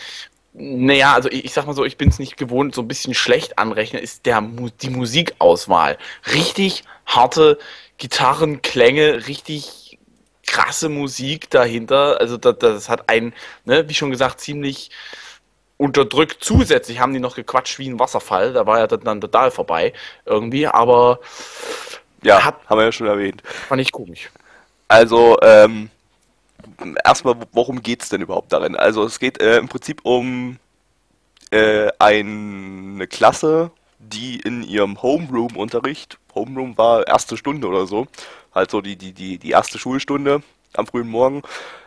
naja, 0.53 1.15
also 1.15 1.31
ich, 1.31 1.45
ich 1.45 1.53
sag 1.53 1.67
mal 1.67 1.75
so, 1.75 1.85
ich 1.85 1.97
bin 1.97 2.09
es 2.09 2.19
nicht 2.19 2.37
gewohnt, 2.37 2.75
so 2.75 2.83
ein 2.83 2.89
bisschen 2.89 3.15
schlecht 3.15 3.59
anrechnen, 3.59 4.03
ist 4.03 4.27
der, 4.27 4.43
die 4.83 4.91
Musikauswahl. 4.91 5.99
Richtig 6.33 6.85
harte 7.07 7.59
Gitarrenklänge, 7.99 9.27
richtig 9.29 9.99
krasse 10.47 10.89
Musik 10.89 11.51
dahinter. 11.51 12.21
Also 12.21 12.37
das, 12.37 12.59
das 12.59 12.89
hat 12.89 13.09
einen, 13.09 13.35
ne, 13.65 13.89
wie 13.89 13.95
schon 13.95 14.11
gesagt, 14.11 14.41
ziemlich 14.41 14.91
unterdrückt. 15.77 16.39
Zusätzlich 16.41 17.01
haben 17.01 17.15
die 17.15 17.21
noch 17.21 17.37
gequatscht 17.37 17.79
wie 17.79 17.89
ein 17.89 17.99
Wasserfall. 17.99 18.53
Da 18.53 18.67
war 18.67 18.79
ja 18.79 18.87
dann 18.87 19.21
total 19.21 19.51
vorbei 19.51 19.93
irgendwie, 20.27 20.67
aber 20.67 21.21
ja, 22.23 22.45
hat, 22.45 22.57
haben 22.67 22.79
wir 22.79 22.85
ja 22.85 22.93
schon 22.93 23.07
erwähnt. 23.07 23.43
Fand 23.69 23.81
ich 23.81 23.93
komisch. 23.93 24.31
Also, 24.89 25.39
ähm, 25.43 25.91
erstmal, 27.05 27.37
worum 27.53 27.83
geht 27.83 28.03
es 28.03 28.09
denn 28.09 28.23
überhaupt 28.23 28.53
darin? 28.53 28.77
Also 28.77 29.05
es 29.05 29.19
geht 29.19 29.41
äh, 29.41 29.59
im 29.59 29.69
Prinzip 29.69 30.01
um 30.05 30.59
äh, 31.51 31.89
eine 31.99 33.07
Klasse, 33.07 33.71
die 33.99 34.41
in 34.41 34.63
ihrem 34.63 35.03
Homeroom-Unterricht, 35.03 36.19
Homeroom 36.35 36.79
war 36.79 37.07
erste 37.07 37.37
Stunde 37.37 37.69
oder 37.69 37.87
so, 37.87 38.07
halt 38.55 38.71
so 38.71 38.81
die, 38.81 38.97
die, 38.97 39.13
die, 39.13 39.39
die 39.39 39.51
erste 39.51 39.79
Schulstunde 39.79 40.43
am 40.75 40.87
frühen 40.87 41.09
Morgen, 41.09 41.43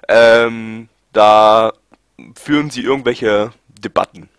ähm, 0.07 0.89
da 1.11 1.73
führen 2.35 2.69
sie 2.69 2.81
irgendwelche 2.81 3.51
Debatten. 3.67 4.29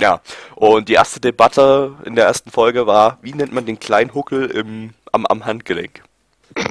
Ja, 0.00 0.20
und 0.54 0.88
die 0.88 0.94
erste 0.94 1.20
Debatte 1.20 1.96
in 2.04 2.14
der 2.14 2.26
ersten 2.26 2.50
Folge 2.50 2.86
war, 2.86 3.18
wie 3.20 3.32
nennt 3.32 3.52
man 3.52 3.66
den 3.66 3.80
kleinen 3.80 4.14
Huckel 4.14 4.46
im, 4.46 4.94
am, 5.12 5.26
am 5.26 5.44
Handgelenk? 5.44 6.04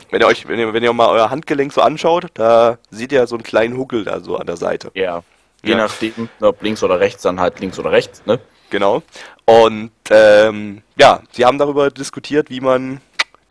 Wenn 0.10 0.22
ihr 0.22 0.28
euch, 0.28 0.48
wenn 0.48 0.60
ihr, 0.60 0.74
wenn 0.74 0.84
ihr 0.84 0.94
mal 0.94 1.10
euer 1.10 1.30
Handgelenk 1.30 1.72
so 1.74 1.82
anschaut, 1.82 2.28
da 2.34 2.78
seht 2.90 3.12
ihr 3.12 3.26
so 3.28 3.36
einen 3.36 3.44
kleinen 3.44 3.78
Huckel 3.78 4.04
da 4.04 4.20
so 4.20 4.38
an 4.38 4.48
der 4.48 4.58
Seite. 4.58 4.92
Ja. 4.94 5.24
Je 5.64 5.72
ja. 5.72 5.78
nachdem, 5.78 6.30
ob 6.40 6.62
links 6.62 6.84
oder 6.84 7.00
rechts, 7.00 7.24
dann 7.24 7.40
halt 7.40 7.60
links 7.60 7.80
oder 7.80 7.92
rechts, 7.92 8.26
ne? 8.26 8.40
Genau. 8.70 9.02
Und 9.46 9.92
ähm, 10.10 10.82
ja, 10.98 11.22
sie 11.32 11.46
haben 11.46 11.58
darüber 11.58 11.90
diskutiert, 11.90 12.50
wie 12.50 12.60
man 12.60 13.02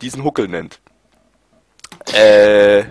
diesen 0.01 0.23
Huckel 0.23 0.47
nennt. 0.47 0.79
Äh, 2.13 2.85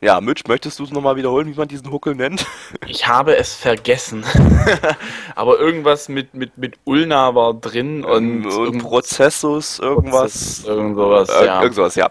ja, 0.00 0.20
Mitch, 0.20 0.44
möchtest 0.46 0.78
du 0.78 0.84
es 0.84 0.92
nochmal 0.92 1.16
wiederholen, 1.16 1.48
wie 1.48 1.58
man 1.58 1.66
diesen 1.66 1.90
Huckel 1.90 2.14
nennt? 2.14 2.46
Ich 2.86 3.06
habe 3.06 3.36
es 3.36 3.54
vergessen. 3.54 4.24
Aber 5.34 5.58
irgendwas 5.58 6.08
mit, 6.08 6.34
mit, 6.34 6.56
mit 6.56 6.78
Ulna 6.84 7.34
war 7.34 7.54
drin 7.54 8.04
und. 8.04 8.46
Und 8.46 8.78
Prozessus, 8.78 9.78
irgendwas. 9.78 10.32
Prozess, 10.32 10.64
irgend 10.64 10.96
sowas, 10.96 11.28
äh, 11.28 11.46
ja. 11.46 11.62
Irgend 11.62 11.74
sowas, 11.74 11.94
ja. 11.94 12.10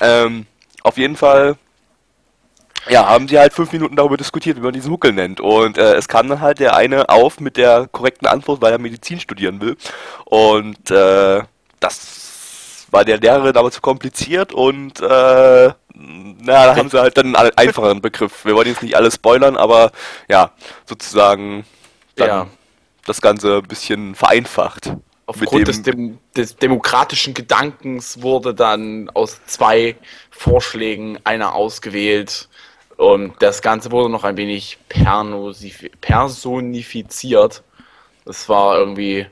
Ähm, 0.00 0.46
auf 0.82 0.98
jeden 0.98 1.16
Fall, 1.16 1.56
ja, 2.88 3.06
haben 3.06 3.28
sie 3.28 3.38
halt 3.38 3.52
fünf 3.52 3.72
Minuten 3.72 3.96
darüber 3.96 4.16
diskutiert, 4.16 4.56
wie 4.56 4.62
man 4.62 4.72
diesen 4.72 4.92
Huckel 4.92 5.12
nennt. 5.12 5.40
Und 5.40 5.78
äh, 5.78 5.94
es 5.94 6.08
kam 6.08 6.28
dann 6.28 6.40
halt 6.40 6.58
der 6.58 6.76
eine 6.76 7.08
auf 7.08 7.40
mit 7.40 7.56
der 7.56 7.88
korrekten 7.90 8.26
Antwort, 8.26 8.60
weil 8.60 8.72
er 8.72 8.78
Medizin 8.78 9.20
studieren 9.20 9.60
will. 9.60 9.76
Und 10.24 10.90
äh, 10.90 11.42
das 11.80 12.86
war 12.94 13.04
der 13.04 13.18
Lehrerin 13.18 13.56
aber 13.56 13.70
zu 13.70 13.80
kompliziert 13.80 14.52
und 14.52 15.00
äh, 15.00 15.72
na, 15.96 16.66
da 16.66 16.76
haben 16.76 16.88
sie 16.88 17.00
halt 17.00 17.16
dann 17.16 17.36
einen 17.36 17.50
einfachen 17.56 18.00
Begriff. 18.00 18.44
Wir 18.44 18.54
wollen 18.54 18.68
jetzt 18.68 18.82
nicht 18.82 18.96
alles 18.96 19.16
spoilern, 19.16 19.56
aber 19.56 19.90
ja, 20.28 20.52
sozusagen 20.86 21.64
dann 22.16 22.28
ja. 22.28 22.46
das 23.06 23.20
Ganze 23.20 23.56
ein 23.58 23.68
bisschen 23.68 24.14
vereinfacht. 24.14 24.92
Aufgrund 25.26 25.68
des, 25.68 25.82
Dem 25.82 26.18
des, 26.36 26.56
demokratischen 26.56 27.32
Gedankens 27.32 28.20
wurde 28.20 28.52
dann 28.54 29.08
aus 29.14 29.40
zwei 29.46 29.96
Vorschlägen 30.30 31.18
einer 31.24 31.54
ausgewählt. 31.54 32.50
Und 32.96 33.34
das 33.40 33.62
Ganze 33.62 33.90
wurde 33.90 34.10
noch 34.10 34.24
ein 34.24 34.36
wenig 34.36 34.76
personifiziert. 34.88 37.62
Das 38.24 38.48
war 38.48 38.78
irgendwie 38.78 39.26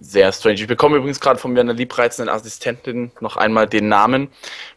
sehr 0.00 0.32
strange. 0.32 0.56
Ich 0.56 0.66
bekomme 0.66 0.96
übrigens 0.96 1.20
gerade 1.20 1.38
von 1.38 1.52
meiner 1.52 1.72
liebreizenden 1.72 2.34
Assistentin 2.34 3.12
noch 3.20 3.36
einmal 3.36 3.68
den 3.68 3.88
Namen. 3.88 4.28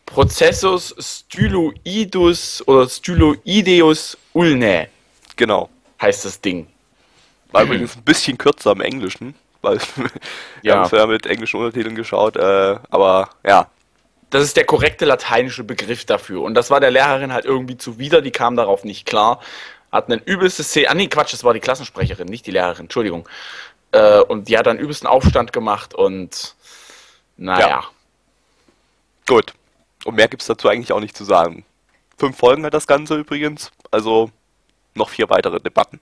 Prozessus 0.05 0.95
styloidus 0.99 2.63
oder 2.67 2.87
styloideus 2.87 4.15
ulne. 4.33 4.89
Genau. 5.35 5.69
Heißt 6.01 6.25
das 6.25 6.39
Ding. 6.39 6.67
War 7.51 7.63
übrigens 7.63 7.97
ein 7.97 8.03
bisschen 8.03 8.37
kürzer 8.37 8.71
im 8.71 8.81
Englischen 8.81 9.35
weil 9.61 9.79
wir 10.61 10.75
haben 10.75 10.85
es 10.85 10.91
ja 10.91 11.05
mit 11.05 11.25
englischen 11.25 11.59
Untertiteln 11.59 11.95
geschaut, 11.95 12.35
äh, 12.35 12.77
aber 12.89 13.29
ja. 13.45 13.67
Das 14.29 14.43
ist 14.43 14.55
der 14.55 14.65
korrekte 14.65 15.03
lateinische 15.05 15.63
Begriff 15.65 16.05
dafür. 16.05 16.41
Und 16.41 16.53
das 16.53 16.69
war 16.69 16.79
der 16.79 16.91
Lehrerin 16.91 17.33
halt 17.33 17.43
irgendwie 17.43 17.77
zuwider, 17.77 18.21
die 18.21 18.31
kam 18.31 18.55
darauf 18.55 18.85
nicht 18.85 19.05
klar. 19.05 19.41
Hat 19.91 20.09
einen 20.09 20.21
übelsten 20.23 20.63
Szene. 20.63 20.89
Ah 20.89 20.93
nee, 20.93 21.07
Quatsch, 21.07 21.33
das 21.33 21.43
war 21.43 21.53
die 21.53 21.59
Klassensprecherin, 21.59 22.27
nicht 22.27 22.47
die 22.47 22.51
Lehrerin, 22.51 22.85
Entschuldigung. 22.85 23.27
Äh, 23.91 24.21
und 24.21 24.47
die 24.47 24.57
hat 24.57 24.67
dann 24.67 24.79
übelsten 24.79 25.07
Aufstand 25.07 25.51
gemacht 25.51 25.93
und 25.93 26.55
naja. 27.35 27.67
Ja. 27.67 27.83
Gut. 29.27 29.53
Und 30.05 30.15
mehr 30.15 30.27
gibt 30.27 30.41
es 30.41 30.47
dazu 30.47 30.69
eigentlich 30.69 30.93
auch 30.93 30.99
nicht 31.01 31.17
zu 31.17 31.25
sagen. 31.25 31.65
Fünf 32.17 32.37
Folgen 32.37 32.65
hat 32.65 32.73
das 32.73 32.87
Ganze 32.87 33.17
übrigens. 33.17 33.71
Also 33.91 34.31
noch 34.95 35.09
vier 35.09 35.29
weitere 35.29 35.59
Debatten. 35.59 35.99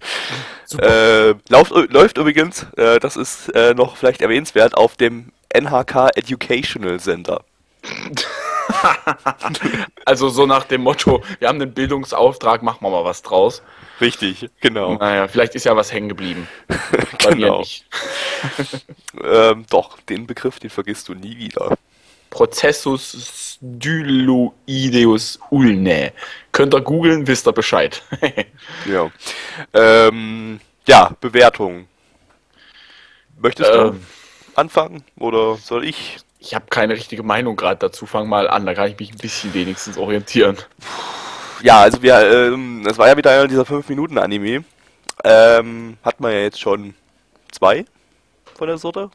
äh, 0.78 1.34
läuft, 1.48 1.70
läuft, 1.70 2.18
übrigens, 2.18 2.66
äh, 2.76 3.00
das 3.00 3.16
ist 3.16 3.48
äh, 3.54 3.74
noch 3.74 3.96
vielleicht 3.96 4.22
erwähnenswert, 4.22 4.76
auf 4.76 4.96
dem 4.96 5.32
NHK 5.54 6.10
Educational 6.14 7.00
Center. 7.00 7.44
also 10.04 10.28
so 10.28 10.46
nach 10.46 10.64
dem 10.64 10.82
Motto, 10.82 11.22
wir 11.38 11.48
haben 11.48 11.60
einen 11.60 11.74
Bildungsauftrag, 11.74 12.62
machen 12.62 12.82
wir 12.82 12.90
mal 12.90 13.04
was 13.04 13.22
draus. 13.22 13.62
Richtig, 14.00 14.48
genau. 14.60 14.94
Naja, 14.94 15.28
vielleicht 15.28 15.54
ist 15.54 15.64
ja 15.64 15.76
was 15.76 15.92
hängen 15.92 16.08
geblieben. 16.08 16.48
genau. 17.18 17.62
ähm, 19.22 19.66
doch, 19.68 20.00
den 20.02 20.26
Begriff, 20.26 20.58
den 20.58 20.70
vergisst 20.70 21.08
du 21.08 21.14
nie 21.14 21.36
wieder. 21.36 21.76
Prozessus 22.32 23.58
styloideus 23.60 25.38
ulne. 25.50 26.12
Könnt 26.50 26.74
ihr 26.74 26.80
googeln, 26.80 27.26
wisst 27.26 27.46
ihr 27.46 27.52
Bescheid. 27.52 28.02
ja. 28.90 29.10
Ähm, 29.74 30.58
ja, 30.86 31.14
Bewertung. 31.20 31.86
Möchtest 33.38 33.70
du? 33.70 33.78
Ähm, 33.78 34.06
anfangen 34.54 35.04
oder 35.18 35.56
soll 35.56 35.84
ich? 35.84 36.16
Ich 36.38 36.54
habe 36.54 36.64
keine 36.70 36.94
richtige 36.94 37.22
Meinung 37.22 37.54
gerade 37.54 37.78
dazu. 37.78 38.06
Fang 38.06 38.30
mal 38.30 38.48
an, 38.48 38.64
da 38.64 38.72
kann 38.72 38.90
ich 38.90 38.98
mich 38.98 39.12
ein 39.12 39.18
bisschen 39.18 39.52
wenigstens 39.52 39.98
orientieren. 39.98 40.56
Ja, 41.62 41.80
also 41.80 42.02
wir, 42.02 42.14
ähm, 42.18 42.82
das 42.82 42.96
war 42.96 43.08
ja 43.08 43.16
wieder 43.16 43.30
einer 43.30 43.46
dieser 43.46 43.64
5-Minuten-Anime. 43.64 44.64
Ähm, 45.22 45.98
hat 46.02 46.18
man 46.18 46.32
ja 46.32 46.38
jetzt 46.38 46.60
schon 46.60 46.94
zwei 47.50 47.84
von 48.54 48.68
der 48.68 48.78
Sorte. 48.78 49.10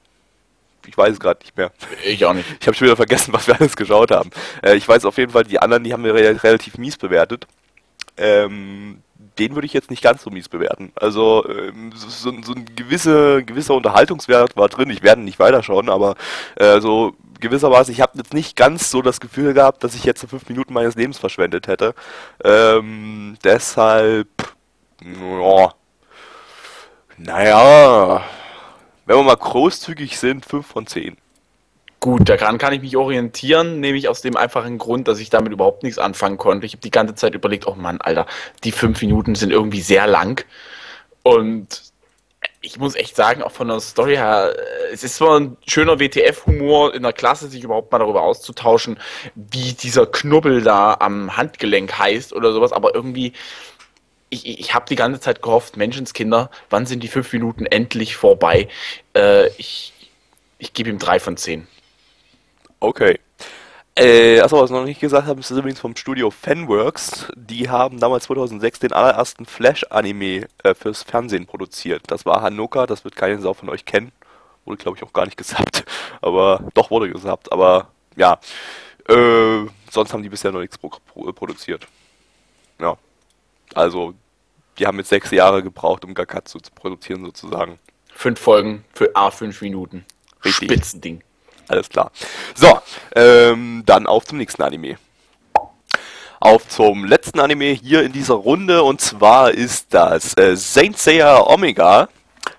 Ich 0.87 0.97
weiß 0.97 1.13
es 1.13 1.19
gerade 1.19 1.39
nicht 1.41 1.55
mehr. 1.57 1.71
Ich 2.05 2.25
auch 2.25 2.33
nicht. 2.33 2.47
Ich 2.59 2.67
habe 2.67 2.75
schon 2.75 2.87
wieder 2.87 2.95
vergessen, 2.95 3.33
was 3.33 3.47
wir 3.47 3.59
alles 3.59 3.75
geschaut 3.75 4.11
haben. 4.11 4.29
Äh, 4.63 4.75
ich 4.75 4.87
weiß 4.87 5.05
auf 5.05 5.17
jeden 5.17 5.31
Fall, 5.31 5.43
die 5.43 5.59
anderen, 5.59 5.83
die 5.83 5.93
haben 5.93 6.03
wir 6.03 6.13
re 6.13 6.43
relativ 6.43 6.77
mies 6.77 6.97
bewertet. 6.97 7.47
Ähm, 8.17 9.03
den 9.37 9.55
würde 9.55 9.65
ich 9.65 9.73
jetzt 9.73 9.89
nicht 9.89 10.01
ganz 10.01 10.23
so 10.23 10.29
mies 10.29 10.49
bewerten. 10.49 10.91
Also 10.95 11.45
ähm, 11.47 11.91
so, 11.95 12.09
so, 12.41 12.53
ein 12.53 12.65
gewisse, 12.75 13.43
gewisser 13.43 13.75
Unterhaltungswert 13.75 14.57
war 14.57 14.69
drin. 14.69 14.89
Ich 14.89 15.03
werde 15.03 15.21
nicht 15.21 15.39
weiterschauen, 15.39 15.89
aber 15.89 16.15
äh, 16.55 16.79
so 16.79 17.15
gewissermaßen, 17.39 17.93
ich 17.93 18.01
habe 18.01 18.17
jetzt 18.17 18.33
nicht 18.33 18.55
ganz 18.55 18.89
so 18.89 19.01
das 19.01 19.19
Gefühl 19.19 19.53
gehabt, 19.53 19.83
dass 19.83 19.95
ich 19.95 20.03
jetzt 20.03 20.21
so 20.21 20.27
fünf 20.27 20.49
Minuten 20.49 20.73
meines 20.73 20.95
Lebens 20.95 21.19
verschwendet 21.19 21.67
hätte. 21.67 21.93
Ähm, 22.43 23.37
deshalb, 23.43 24.27
ja, 25.03 25.73
naja, 27.17 28.23
wenn 29.07 29.15
wir 29.17 29.23
mal 29.23 29.35
großzügig 29.35 30.19
sind, 30.19 30.45
5 30.45 30.67
von 30.67 30.85
10. 30.85 31.17
Gut, 31.99 32.29
daran 32.29 32.59
kann 32.59 32.73
ich 32.73 32.81
mich 32.81 32.95
orientieren, 32.95 33.79
nämlich 33.79 34.07
aus 34.07 34.21
dem 34.21 34.37
einfachen 34.37 34.77
Grund, 34.77 35.07
dass 35.07 35.19
ich 35.19 35.31
damit 35.31 35.51
überhaupt 35.51 35.81
nichts 35.81 35.97
anfangen 35.97 36.37
konnte. 36.37 36.67
Ich 36.67 36.73
habe 36.73 36.81
die 36.81 36.91
ganze 36.91 37.15
Zeit 37.15 37.33
überlegt, 37.33 37.65
oh 37.65 37.73
Mann, 37.73 37.99
Alter, 38.01 38.27
die 38.63 38.71
fünf 38.71 39.01
Minuten 39.01 39.33
sind 39.33 39.51
irgendwie 39.51 39.81
sehr 39.81 40.05
lang. 40.05 40.45
Und 41.23 41.91
ich 42.61 42.77
muss 42.77 42.95
echt 42.95 43.15
sagen, 43.15 43.41
auch 43.41 43.51
von 43.51 43.69
der 43.69 43.79
Story 43.79 44.15
her, 44.15 44.53
äh, 44.55 44.93
es 44.93 45.03
ist 45.03 45.15
zwar 45.15 45.39
ein 45.39 45.57
schöner 45.65 45.99
WTF-Humor 45.99 46.93
in 46.93 47.03
der 47.03 47.13
Klasse, 47.13 47.47
sich 47.47 47.63
überhaupt 47.63 47.91
mal 47.91 47.99
darüber 47.99 48.21
auszutauschen, 48.21 48.99
wie 49.35 49.73
dieser 49.73 50.05
Knubbel 50.05 50.61
da 50.61 50.97
am 50.99 51.35
Handgelenk 51.35 51.97
heißt 51.97 52.33
oder 52.33 52.53
sowas, 52.53 52.73
aber 52.73 52.93
irgendwie, 52.93 53.33
ich, 54.29 54.59
ich 54.59 54.73
habe 54.73 54.85
die 54.89 54.95
ganze 54.95 55.19
Zeit 55.19 55.41
gehofft, 55.41 55.77
Menschenskinder, 55.77 56.49
wann 56.69 56.85
sind 56.85 57.01
die 57.03 57.07
fünf 57.07 57.31
Minuten 57.31 57.65
endlich 57.65 58.15
vorbei? 58.15 58.67
Äh, 59.15 59.47
ich 59.57 59.93
ich 60.59 60.73
gebe 60.73 60.89
ihm 60.89 60.97
drei 60.97 61.19
von 61.19 61.37
zehn. 61.37 61.67
Okay. 62.79 63.19
Äh, 63.95 64.41
achso, 64.41 64.59
was 64.59 64.69
ich 64.69 64.75
noch 64.75 64.85
nicht 64.85 64.99
gesagt 64.99 65.27
habe, 65.27 65.39
ist 65.39 65.49
übrigens 65.49 65.79
vom 65.79 65.95
Studio 65.95 66.29
Fanworks. 66.29 67.27
Die 67.35 67.69
haben 67.69 67.99
damals 67.99 68.25
2006 68.25 68.79
den 68.79 68.93
allerersten 68.93 69.45
Flash-Anime 69.45 70.47
äh, 70.63 70.75
fürs 70.75 71.01
Fernsehen 71.03 71.47
produziert. 71.47 72.03
Das 72.07 72.25
war 72.25 72.41
Hanoka, 72.41 72.85
das 72.85 73.03
wird 73.03 73.15
keine 73.15 73.39
Sau 73.39 73.53
von 73.53 73.69
euch 73.69 73.85
kennen. 73.85 74.11
Wurde, 74.65 74.77
glaube 74.77 74.97
ich, 74.97 75.03
auch 75.03 75.13
gar 75.13 75.25
nicht 75.25 75.37
gesagt. 75.37 75.85
Aber, 76.21 76.61
doch, 76.75 76.91
wurde 76.91 77.09
gesagt. 77.09 77.51
Aber, 77.51 77.87
ja. 78.15 78.39
Äh, 79.09 79.65
sonst 79.89 80.13
haben 80.13 80.21
die 80.21 80.29
bisher 80.29 80.51
noch 80.51 80.59
nichts 80.59 80.77
pro 80.77 80.89
pro 80.89 81.31
produziert. 81.31 81.87
Ja. 82.79 82.97
Also, 83.73 84.13
die 84.77 84.85
haben 84.87 84.97
jetzt 84.97 85.09
sechs 85.09 85.31
Jahre 85.31 85.63
gebraucht, 85.63 86.05
um 86.05 86.13
Gakatsu 86.13 86.59
zu 86.59 86.71
produzieren, 86.71 87.23
sozusagen. 87.23 87.79
Fünf 88.13 88.39
Folgen 88.39 88.83
für 88.93 89.15
A5 89.15 89.61
Minuten. 89.61 90.05
Richtig. 90.43 90.71
Spitzending. 90.71 91.23
Alles 91.67 91.89
klar. 91.89 92.11
So, 92.55 92.79
ähm, 93.15 93.83
dann 93.85 94.07
auf 94.07 94.25
zum 94.25 94.37
nächsten 94.37 94.61
Anime. 94.63 94.97
Auf 96.39 96.67
zum 96.67 97.03
letzten 97.03 97.39
Anime 97.39 97.71
hier 97.71 98.03
in 98.03 98.11
dieser 98.11 98.35
Runde 98.35 98.83
und 98.83 99.01
zwar 99.01 99.51
ist 99.51 99.87
das 99.93 100.37
äh, 100.37 100.55
Saint 100.55 100.97
Seiya 100.97 101.41
Omega 101.41 102.09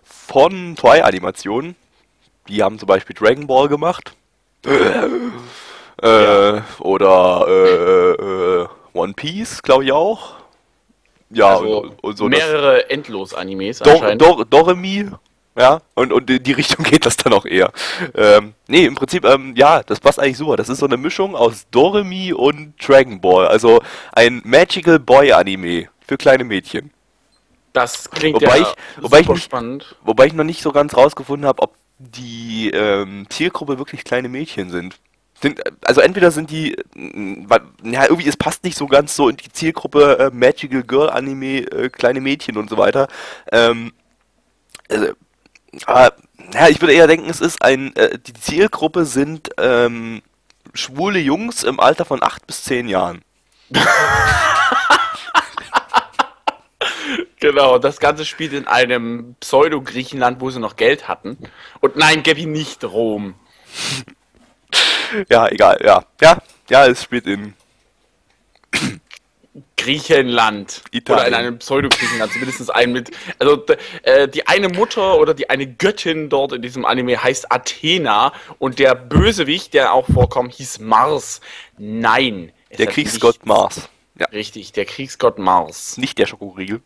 von 0.03 0.75
Toei 0.77 1.05
Animation. 1.05 1.77
Die 2.49 2.63
haben 2.63 2.79
zum 2.79 2.89
Beispiel 2.89 3.15
Dragon 3.15 3.47
Ball 3.47 3.69
gemacht. 3.69 4.15
äh, 4.67 5.05
ja. 6.03 6.65
Oder 6.81 7.45
äh, 7.49 8.63
äh, 8.63 8.69
One 8.95 9.13
Piece, 9.15 9.63
glaube 9.63 9.85
ich 9.85 9.93
auch. 9.93 10.38
Ja, 11.31 11.57
also 11.57 11.83
und, 11.83 12.05
und 12.05 12.17
so 12.17 12.29
mehrere 12.29 12.89
Endlos-Animes 12.91 13.81
Dor 13.81 14.15
Dor 14.17 14.45
Doremi 14.47 15.11
ja, 15.59 15.81
und, 15.97 16.13
und 16.13 16.31
in 16.31 16.43
die 16.43 16.53
Richtung 16.53 16.85
geht 16.89 17.05
das 17.05 17.17
dann 17.17 17.33
auch 17.33 17.45
eher. 17.45 17.73
Ähm, 18.15 18.55
nee, 18.69 18.85
im 18.85 18.95
Prinzip, 18.95 19.25
ähm, 19.25 19.55
ja, 19.57 19.83
das 19.83 19.99
passt 19.99 20.21
eigentlich 20.21 20.39
super. 20.39 20.57
Das 20.57 20.69
ist 20.69 20.79
so 20.79 20.87
eine 20.87 20.97
Mischung 20.97 21.35
aus 21.35 21.67
Doremi 21.73 22.33
und 22.33 22.75
Dragon 22.81 23.21
Ball. 23.21 23.49
Also 23.49 23.83
ein 24.13 24.41
Magical 24.45 25.01
Boy 25.01 25.33
Anime 25.33 25.89
für 26.07 26.17
kleine 26.17 26.45
Mädchen. 26.45 26.93
Das 27.73 28.09
klingt 28.09 28.41
wobei 28.41 28.59
ja 28.59 28.63
ich, 28.63 29.03
wobei 29.03 29.21
ich 29.21 29.29
nicht, 29.29 29.45
spannend. 29.45 29.97
Wobei 30.03 30.27
ich 30.27 30.33
noch 30.33 30.45
nicht 30.45 30.63
so 30.63 30.71
ganz 30.71 30.97
rausgefunden 30.97 31.47
habe, 31.47 31.61
ob 31.63 31.75
die 31.99 32.71
ähm, 32.71 33.27
Zielgruppe 33.29 33.79
wirklich 33.79 34.05
kleine 34.05 34.29
Mädchen 34.29 34.71
sind. 34.71 34.97
Sind. 35.41 35.61
Also 35.83 36.01
entweder 36.01 36.31
sind 36.31 36.51
die, 36.51 36.77
ja 36.97 38.05
irgendwie 38.05 38.29
es 38.29 38.37
passt 38.37 38.65
nicht 38.65 38.77
so 38.77 38.87
ganz 38.87 39.15
so 39.15 39.29
in 39.29 39.37
die 39.37 39.53
Zielgruppe 39.53 40.19
äh, 40.19 40.31
Magical 40.35 40.83
Girl 40.83 41.11
Anime, 41.11 41.61
äh, 41.71 41.89
kleine 41.89 42.21
Mädchen 42.21 42.57
und 42.57 42.71
so 42.71 42.77
weiter. 42.77 43.09
Ähm, 43.53 43.93
also, 44.89 45.13
aber, 45.87 46.15
ja, 46.53 46.69
ich 46.69 46.81
würde 46.81 46.95
eher 46.95 47.07
denken, 47.07 47.29
es 47.31 47.41
ist 47.41 47.63
ein, 47.63 47.95
äh, 47.97 48.19
die 48.19 48.33
Zielgruppe 48.33 49.05
sind 49.05 49.51
ähm, 49.59 50.23
schwule 50.75 51.19
Jungs 51.19 51.63
im 51.63 51.81
Alter 51.81 52.05
von 52.05 52.23
8 52.23 52.47
bis 52.47 52.65
10 52.65 52.89
Jahren. 52.89 53.23
genau, 57.41 57.79
das 57.79 58.01
Ganze 58.01 58.25
spielt 58.25 58.53
in 58.53 58.67
einem 58.67 59.37
Pseudo-Griechenland, 59.41 60.41
wo 60.41 60.51
sie 60.51 60.61
noch 60.61 60.77
Geld 60.77 61.09
hatten. 61.09 61.37
Und 61.81 61.97
nein, 61.97 62.23
Gabby 62.23 62.47
nicht 62.47 62.85
Rom. 62.85 63.35
ja, 65.29 65.49
egal, 65.49 65.81
ja. 65.85 66.05
Ja, 66.21 66.39
ja, 66.69 66.87
es 66.87 67.03
spielt 67.03 67.27
in 67.27 67.55
Griechenland. 69.79 70.83
Italien. 70.91 71.21
Oder 71.21 71.29
in 71.29 71.35
einem 71.35 71.59
Pseudo-Griechenland, 71.59 72.33
zumindest 72.33 72.75
ein 72.75 72.93
mit. 72.93 73.11
Also 73.39 73.65
äh, 74.03 74.29
die 74.29 74.47
eine 74.47 74.69
Mutter 74.69 75.19
oder 75.19 75.33
die 75.33 75.49
eine 75.49 75.67
Göttin 75.67 76.29
dort 76.29 76.53
in 76.53 76.61
diesem 76.61 76.85
Anime 76.85 77.23
heißt 77.23 77.51
Athena 77.51 78.33
und 78.59 78.79
der 78.79 78.95
Bösewicht, 78.95 79.73
der 79.73 79.95
auch 79.95 80.07
vorkommt, 80.13 80.55
hieß 80.55 80.81
Mars. 80.81 81.41
Nein. 81.79 82.53
Der 82.77 82.87
Kriegsgott 82.89 83.37
nicht, 83.37 83.47
Mars. 83.47 83.89
Ja. 84.19 84.27
Richtig, 84.27 84.73
der 84.73 84.85
Kriegsgott 84.85 85.39
Mars. 85.39 85.97
Nicht 85.97 86.19
der 86.19 86.27
Schokoriegel. 86.27 86.83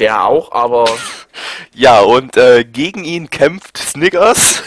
Der 0.00 0.24
auch, 0.24 0.50
aber. 0.50 0.86
ja, 1.74 2.00
und 2.00 2.36
äh, 2.36 2.64
gegen 2.64 3.04
ihn 3.04 3.30
kämpft 3.30 3.76
Snickers. 3.78 4.62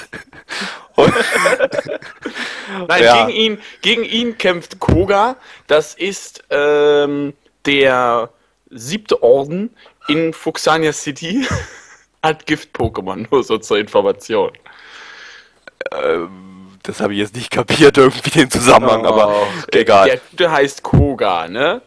Nein, 2.88 3.04
ja. 3.04 3.26
gegen, 3.26 3.38
ihn, 3.38 3.62
gegen 3.82 4.04
ihn 4.04 4.38
kämpft 4.38 4.80
Koga. 4.80 5.38
Das 5.68 5.94
ist 5.94 6.44
ähm, 6.50 7.34
der 7.66 8.30
siebte 8.70 9.22
Orden 9.22 9.76
in 10.08 10.34
Fuxania 10.34 10.94
City. 10.94 11.48
Hat 12.24 12.46
Gift-Pokémon, 12.48 13.28
nur 13.30 13.44
so 13.44 13.58
zur 13.60 13.78
Information. 13.78 14.52
Ähm, 15.92 16.58
das 16.84 17.00
habe 17.00 17.14
ich 17.14 17.20
jetzt 17.20 17.36
nicht 17.36 17.52
kapiert, 17.52 17.98
irgendwie 17.98 18.32
den 18.32 18.50
Zusammenhang, 18.50 19.04
oh, 19.06 19.10
aber 19.10 19.48
egal. 19.72 20.08
Der 20.08 20.20
gute 20.32 20.52
heißt 20.52 20.84
Koga, 20.84 21.48
ne? 21.48 21.82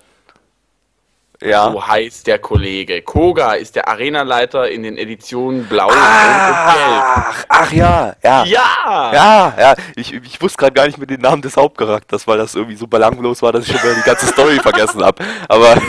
Ja. 1.43 1.71
So 1.73 1.87
heißt 1.87 2.27
der 2.27 2.39
Kollege. 2.39 3.01
Koga 3.01 3.55
ist 3.55 3.75
der 3.75 3.89
Arenaleiter 3.89 4.71
in 4.71 4.83
den 4.83 4.99
Editionen 4.99 5.65
Blau 5.67 5.89
ach, 5.91 6.67
und 6.67 6.75
Gelb. 6.75 7.47
Ach 7.49 7.73
ja, 7.73 8.17
ja. 8.23 8.45
Ja! 8.45 9.13
Ja, 9.13 9.55
ja. 9.59 9.75
Ich, 9.97 10.13
ich 10.13 10.43
wusste 10.43 10.59
gerade 10.59 10.75
gar 10.75 10.87
nicht 10.87 10.99
mit 10.99 11.09
den 11.09 11.23
Namen 11.23 11.41
des 11.41 11.57
Hauptcharakters, 11.57 12.27
weil 12.27 12.37
das 12.37 12.55
irgendwie 12.55 12.77
so 12.77 12.87
belanglos 12.87 13.41
war, 13.41 13.53
dass 13.53 13.67
ich 13.67 13.73
schon 13.73 13.83
wieder 13.83 13.95
die 13.95 14.07
ganze 14.07 14.27
Story 14.27 14.59
vergessen 14.63 15.03
habe. 15.03 15.25
Aber 15.49 15.81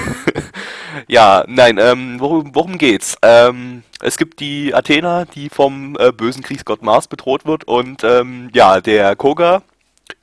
ja, 1.08 1.44
nein, 1.48 1.78
ähm, 1.78 2.16
worum, 2.20 2.56
worum 2.56 2.78
geht's? 2.78 3.18
Ähm, 3.22 3.84
es 4.00 4.18
gibt 4.18 4.40
die 4.40 4.74
Athena, 4.74 5.26
die 5.26 5.50
vom 5.50 5.98
äh, 6.00 6.14
bösen 6.14 6.44
Kriegsgott 6.44 6.82
Mars 6.82 7.10
bedroht 7.10 7.46
wird 7.46 7.66
und 7.66 8.06
ähm, 8.06 8.50
ja, 8.54 8.80
der 8.80 9.18
Koga 9.18 9.64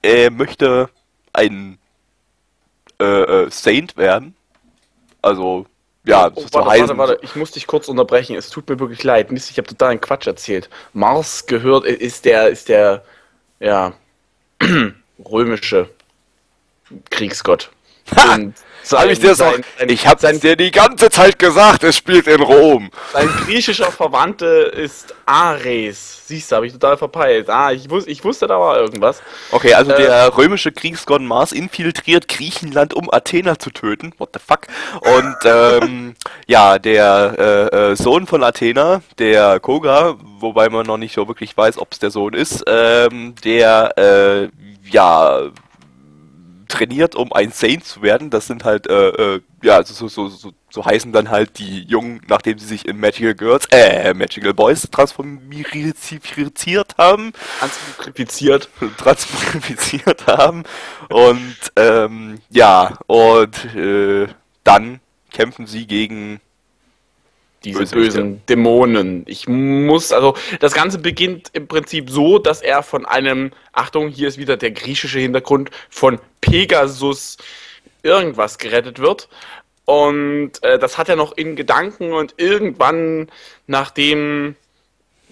äh, 0.03 0.31
möchte 0.31 0.89
ein 1.35 1.77
äh, 2.99 3.05
äh 3.05 3.51
Saint 3.51 3.97
werden 3.99 4.35
also, 5.23 5.67
ja, 6.05 6.31
oh, 6.35 6.41
so 6.41 6.49
warte, 6.55 6.81
warte, 6.81 6.99
warte, 6.99 7.19
ich 7.23 7.37
muss 7.37 7.51
dich 7.51 7.67
kurz 7.67 7.89
unterbrechen. 7.89 8.37
Es 8.37 8.51
tut 8.51 8.69
mir 8.69 8.79
wirklich 8.79 9.03
leid. 9.05 9.31
Mist, 9.31 9.51
ich 9.51 9.59
habe 9.59 9.69
total 9.69 9.91
einen 9.91 10.01
Quatsch 10.01 10.27
erzählt. 10.27 10.71
Mars 10.93 11.47
gehört, 11.47 11.85
ist 11.85 12.25
der, 12.25 12.49
ist 12.49 12.69
der, 12.69 13.05
ja, 13.61 13.93
römische 15.31 15.91
Kriegsgott. 17.11 17.71
Und 18.35 18.55
sein, 18.89 19.11
ich 19.11 19.19
dir 19.19 19.35
sein, 19.35 19.63
sein, 19.79 19.91
ich 19.91 20.07
hab's 20.07 20.23
dir 20.41 20.57
die 20.57 20.71
ganze 20.71 21.11
Zeit 21.11 21.39
gesagt, 21.39 21.85
es 21.85 21.95
spielt 21.95 22.27
in 22.27 22.41
Rom. 22.41 22.91
Sein 23.13 23.29
griechischer 23.45 23.93
Verwandte 23.93 24.47
ist 24.47 25.15
Ares. 25.27 26.23
Siehst 26.27 26.51
du, 26.51 26.57
habe 26.57 26.67
ich 26.67 26.73
total 26.73 26.97
verpeilt. 26.97 27.51
Ah, 27.51 27.71
ich, 27.71 27.91
wus 27.91 28.07
ich 28.07 28.25
wusste, 28.25 28.47
da 28.47 28.59
war 28.59 28.79
irgendwas. 28.79 29.21
Okay, 29.51 29.75
also 29.75 29.93
äh, 29.93 30.03
der 30.03 30.35
römische 30.37 30.73
Kriegsgott 30.73 31.21
Mars 31.21 31.53
infiltriert 31.53 32.29
Griechenland, 32.29 32.95
um 32.95 33.13
Athena 33.13 33.59
zu 33.59 33.71
töten. 33.71 34.15
What 34.17 34.31
the 34.33 34.41
fuck? 34.41 34.67
Und 35.01 35.37
ähm, 35.45 36.15
ja, 36.47 36.79
der 36.79 37.35
äh, 37.39 37.91
äh, 37.93 37.97
Sohn 37.97 38.27
von 38.27 38.43
Athena, 38.43 39.03
der 39.19 39.61
Koga, 39.61 40.17
wobei 40.39 40.71
man 40.71 40.87
noch 40.87 40.97
nicht 40.97 41.15
so 41.15 41.29
wirklich 41.29 41.55
weiß, 41.55 41.77
ob 41.77 41.93
es 41.93 41.99
der 41.99 42.11
Sohn 42.11 42.33
ist, 42.33 42.65
ähm, 42.67 43.35
der 43.45 43.99
äh, 43.99 44.49
ja 44.91 45.51
trainiert, 46.69 47.15
um 47.15 47.33
ein 47.33 47.51
Saint 47.53 47.85
zu 47.85 48.03
werden. 48.03 48.31
Das 48.31 48.47
sind 48.47 48.65
halt, 48.65 48.87
äh, 48.89 49.09
äh, 49.09 49.41
ja, 49.63 49.83
so, 49.83 50.09
so, 50.09 50.29
so, 50.29 50.53
so 50.71 50.85
heißen 50.85 51.13
dann 51.13 51.31
halt 51.31 51.59
die 51.59 51.83
Jungen, 51.83 52.21
nachdem 52.29 52.59
sie 52.59 52.67
sich 52.67 52.87
in 52.87 53.01
Magical 53.01 53.35
Girls, 53.35 53.67
äh, 53.71 54.15
Magical 54.15 54.55
Boys 54.55 54.89
transformiert 54.91 55.97
haben. 56.99 57.33
Transkripiziert. 57.59 58.69
Transkripiziert 58.99 60.27
haben. 60.27 60.65
Und, 61.09 61.57
ähm, 61.77 62.41
ja, 62.51 62.99
und, 63.07 63.75
äh, 63.75 64.29
dann 64.65 65.01
kämpfen 65.31 65.67
sie 65.67 65.87
gegen 65.87 66.41
diese 67.65 67.81
böse 67.81 67.95
bösen 67.95 68.47
Dämonen. 68.47 69.25
Ich 69.27 69.49
muss, 69.49 70.13
also 70.13 70.35
das 70.61 70.75
Ganze 70.75 70.99
beginnt 70.99 71.51
im 71.53 71.67
Prinzip 71.67 72.11
so, 72.11 72.39
dass 72.39 72.63
er 72.63 72.83
von 72.83 73.05
einem, 73.05 73.53
Achtung, 73.73 74.09
hier 74.09 74.29
ist 74.29 74.39
wieder 74.39 74.57
der 74.57 74.71
griechische 74.71 75.19
Hintergrund, 75.19 75.71
von 75.91 76.21
Pegasus 76.41 77.37
irgendwas 78.03 78.59
gerettet 78.59 78.99
wird. 79.01 79.29
Und 79.85 80.63
äh, 80.63 80.79
das 80.79 80.99
hat 80.99 81.09
er 81.09 81.17
noch 81.17 81.33
in 81.37 81.57
Gedanken 81.57 82.13
und 82.13 82.35
irgendwann, 82.37 83.29
nachdem 83.67 84.55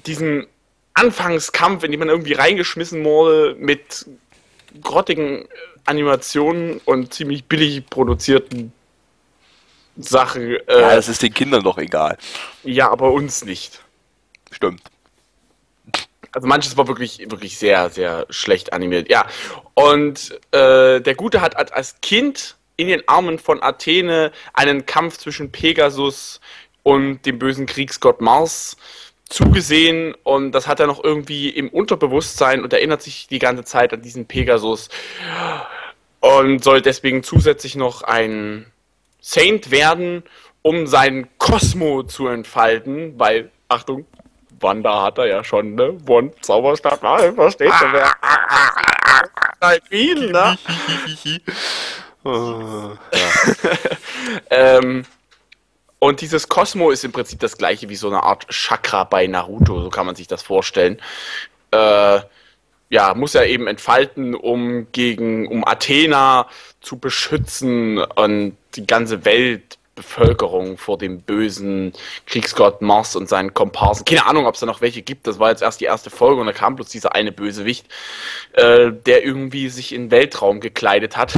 diesen 0.06 0.46
Anfangskampf, 0.94 1.84
in 1.84 1.90
den 1.90 2.00
man 2.00 2.08
irgendwie 2.08 2.32
reingeschmissen 2.32 3.04
wurde, 3.04 3.54
mit 3.58 4.06
grottigen 4.82 5.46
Animationen 5.84 6.80
und 6.84 7.12
ziemlich 7.12 7.44
billig 7.44 7.84
produzierten 7.88 8.72
Sachen. 9.96 10.42
Äh, 10.42 10.60
ja, 10.68 10.94
das 10.94 11.08
ist 11.08 11.22
den 11.22 11.32
Kindern 11.34 11.62
doch 11.62 11.78
egal. 11.78 12.18
Ja, 12.64 12.90
aber 12.90 13.12
uns 13.12 13.44
nicht. 13.44 13.80
Stimmt. 14.50 14.82
Also 16.32 16.46
manches 16.46 16.76
war 16.76 16.86
wirklich, 16.86 17.30
wirklich 17.30 17.58
sehr, 17.58 17.88
sehr 17.90 18.26
schlecht 18.28 18.72
animiert. 18.72 19.08
Ja. 19.08 19.26
Und 19.74 20.38
äh, 20.52 21.00
der 21.00 21.14
Gute 21.14 21.40
hat 21.40 21.72
als 21.72 22.00
Kind 22.02 22.56
in 22.76 22.88
den 22.88 23.08
Armen 23.08 23.38
von 23.38 23.62
Athene 23.62 24.32
einen 24.52 24.84
Kampf 24.84 25.16
zwischen 25.16 25.50
Pegasus 25.50 26.40
und 26.82 27.24
dem 27.24 27.38
bösen 27.38 27.66
Kriegsgott 27.66 28.20
Mars 28.20 28.76
zugesehen 29.28 30.14
und 30.22 30.52
das 30.52 30.68
hat 30.68 30.78
er 30.78 30.86
noch 30.86 31.02
irgendwie 31.02 31.48
im 31.48 31.68
Unterbewusstsein 31.68 32.62
und 32.62 32.72
erinnert 32.72 33.02
sich 33.02 33.26
die 33.26 33.40
ganze 33.40 33.64
Zeit 33.64 33.92
an 33.92 34.02
diesen 34.02 34.26
Pegasus 34.26 34.88
und 36.20 36.62
soll 36.62 36.80
deswegen 36.80 37.24
zusätzlich 37.24 37.74
noch 37.74 38.02
ein 38.02 38.70
Saint 39.28 39.72
werden, 39.72 40.22
um 40.62 40.86
seinen 40.86 41.26
Kosmo 41.36 42.04
zu 42.04 42.28
entfalten, 42.28 43.18
weil, 43.18 43.50
Achtung, 43.66 44.06
Wanda 44.60 45.02
hat 45.02 45.18
er 45.18 45.26
ja 45.26 45.42
schon, 45.42 45.74
ne? 45.74 45.98
One 46.06 46.30
Zauberstab, 46.40 47.02
ah, 47.02 47.32
versteht 47.32 47.72
du, 47.72 47.92
wer? 47.92 48.12
Ihn, 49.90 50.30
ne? 50.30 50.56
oh, 52.24 52.92
ähm, 54.50 55.04
und 55.98 56.20
dieses 56.20 56.48
Kosmo 56.48 56.92
ist 56.92 57.04
im 57.04 57.10
Prinzip 57.10 57.40
das 57.40 57.58
gleiche 57.58 57.88
wie 57.88 57.96
so 57.96 58.06
eine 58.06 58.22
Art 58.22 58.46
Chakra 58.48 59.02
bei 59.02 59.26
Naruto, 59.26 59.82
so 59.82 59.90
kann 59.90 60.06
man 60.06 60.14
sich 60.14 60.28
das 60.28 60.44
vorstellen. 60.44 61.02
Äh, 61.72 62.20
ja, 62.90 63.14
muss 63.14 63.34
er 63.34 63.46
eben 63.46 63.66
entfalten, 63.66 64.36
um 64.36 64.86
gegen, 64.92 65.48
um 65.48 65.66
Athena 65.66 66.46
zu 66.80 66.98
beschützen 66.98 67.98
und 67.98 68.56
die 68.76 68.86
ganze 68.86 69.24
Weltbevölkerung 69.24 70.78
vor 70.78 70.98
dem 70.98 71.20
bösen 71.20 71.92
Kriegsgott 72.26 72.82
Mars 72.82 73.16
und 73.16 73.28
seinen 73.28 73.54
Komparsen. 73.54 74.04
Keine 74.04 74.26
Ahnung, 74.26 74.46
ob 74.46 74.54
es 74.54 74.60
da 74.60 74.66
noch 74.66 74.80
welche 74.80 75.02
gibt. 75.02 75.26
Das 75.26 75.38
war 75.38 75.50
jetzt 75.50 75.62
erst 75.62 75.80
die 75.80 75.86
erste 75.86 76.10
Folge 76.10 76.40
und 76.40 76.46
da 76.46 76.52
kam 76.52 76.76
bloß 76.76 76.88
dieser 76.88 77.14
eine 77.14 77.32
Bösewicht, 77.32 77.86
äh, 78.52 78.92
der 78.92 79.24
irgendwie 79.24 79.68
sich 79.68 79.94
in 79.94 80.10
Weltraum 80.10 80.60
gekleidet 80.60 81.16
hat. 81.16 81.34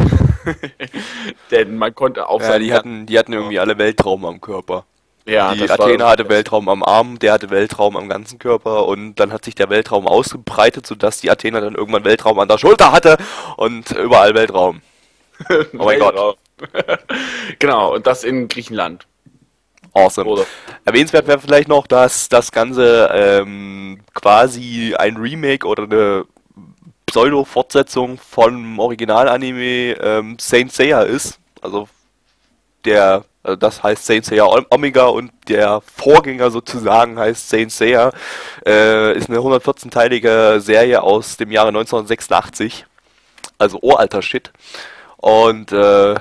Denn 1.51 1.77
man 1.77 1.95
konnte 1.95 2.29
auch. 2.29 2.41
Ja, 2.41 2.59
die 2.59 2.73
hatten, 2.73 3.07
die 3.07 3.19
hatten 3.19 3.33
irgendwie 3.33 3.59
alle 3.59 3.79
Weltraum 3.79 4.25
am 4.25 4.41
Körper. 4.41 4.85
Ja, 5.29 5.55
die 5.55 5.71
Athena 5.71 6.09
hatte 6.09 6.27
Weltraum 6.31 6.71
am 6.71 6.83
Arm, 6.83 7.19
der 7.19 7.35
hatte 7.35 7.51
Weltraum 7.51 7.99
am 7.99 8.09
ganzen 8.09 8.39
Körper 8.39 8.87
und 8.87 9.17
dann 9.17 9.31
hat 9.31 9.45
sich 9.45 9.55
der 9.55 9.69
Weltraum 9.69 10.09
ausgebreitet, 10.09 10.87
sodass 10.87 11.21
die 11.21 11.31
Athena 11.31 11.61
dann 11.61 11.75
irgendwann 11.75 12.07
Weltraum 12.07 12.39
an 12.39 12.49
der 12.49 12.57
Schulter 12.57 12.93
hatte 12.93 13.19
und 13.59 13.91
überall 13.91 14.35
Weltraum. 14.35 14.81
oh 15.51 15.85
mein 15.85 15.99
Gott. 15.99 16.39
genau, 17.59 17.95
und 17.95 18.07
das 18.07 18.25
in 18.25 18.49
Griechenland. 18.49 19.07
Awesome. 19.95 20.29
Oder? 20.29 20.47
Erwähnenswert 20.85 21.27
wäre 21.27 21.41
vielleicht 21.41 21.69
noch, 21.69 21.87
dass 21.87 22.29
das 22.29 22.53
Ganze 22.53 23.11
ähm, 23.13 24.01
quasi 24.15 24.95
ein 24.97 25.17
Remake 25.17 25.67
oder 25.67 25.85
eine 25.85 26.25
Pseudo-Fortsetzung 27.07 28.19
vom 28.19 28.79
Original-Anime 28.79 29.97
ähm, 30.01 30.37
Saint 30.39 30.73
Seiya 30.73 31.03
ist. 31.03 31.39
Also 31.63 31.89
der 32.85 33.25
also 33.43 33.57
das 33.57 33.83
heißt 33.83 34.05
Saint 34.05 34.27
Seiya 34.27 34.47
Omega 34.71 35.07
und 35.07 35.33
der 35.49 35.81
Vorgänger 35.81 36.51
sozusagen 36.51 37.19
heißt 37.19 37.49
Saint 37.49 37.73
Seiya. 37.73 38.13
Äh, 38.67 39.17
ist 39.17 39.31
eine 39.31 39.39
114-teilige 39.39 40.61
Serie 40.61 41.03
aus 41.03 41.39
dem 41.39 41.51
Jahre 41.51 41.69
1986. 41.69 42.85
Also 43.57 43.79
uralter 43.81 44.21
Shit. 44.21 44.53
Und 45.17 45.73
äh, 45.73 46.15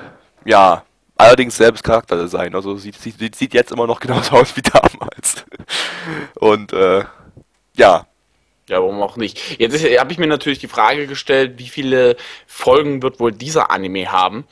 ja, 0.48 0.84
allerdings 1.16 1.58
selbst 1.58 1.84
Charakterdesign. 1.84 2.56
Also 2.56 2.76
sieht, 2.78 2.96
sieht, 2.96 3.36
sieht 3.36 3.54
jetzt 3.54 3.72
immer 3.72 3.86
noch 3.86 4.00
genauso 4.00 4.36
aus 4.38 4.56
wie 4.56 4.62
damals. 4.62 5.46
Und 6.36 6.74
äh, 6.74 7.04
ja, 7.76 8.08
ja, 8.70 8.82
warum 8.82 9.02
auch 9.02 9.16
nicht? 9.16 9.60
Jetzt 9.60 9.82
habe 9.98 10.12
ich 10.12 10.18
mir 10.18 10.28
natürlich 10.28 10.60
die 10.60 10.68
Frage 10.68 11.08
gestellt, 11.08 11.54
wie 11.58 11.70
viele 11.70 12.18
Folgen 12.48 13.02
wird 13.02 13.22
wohl 13.22 13.32
dieser 13.32 13.72
Anime 13.72 14.12
haben? 14.12 14.44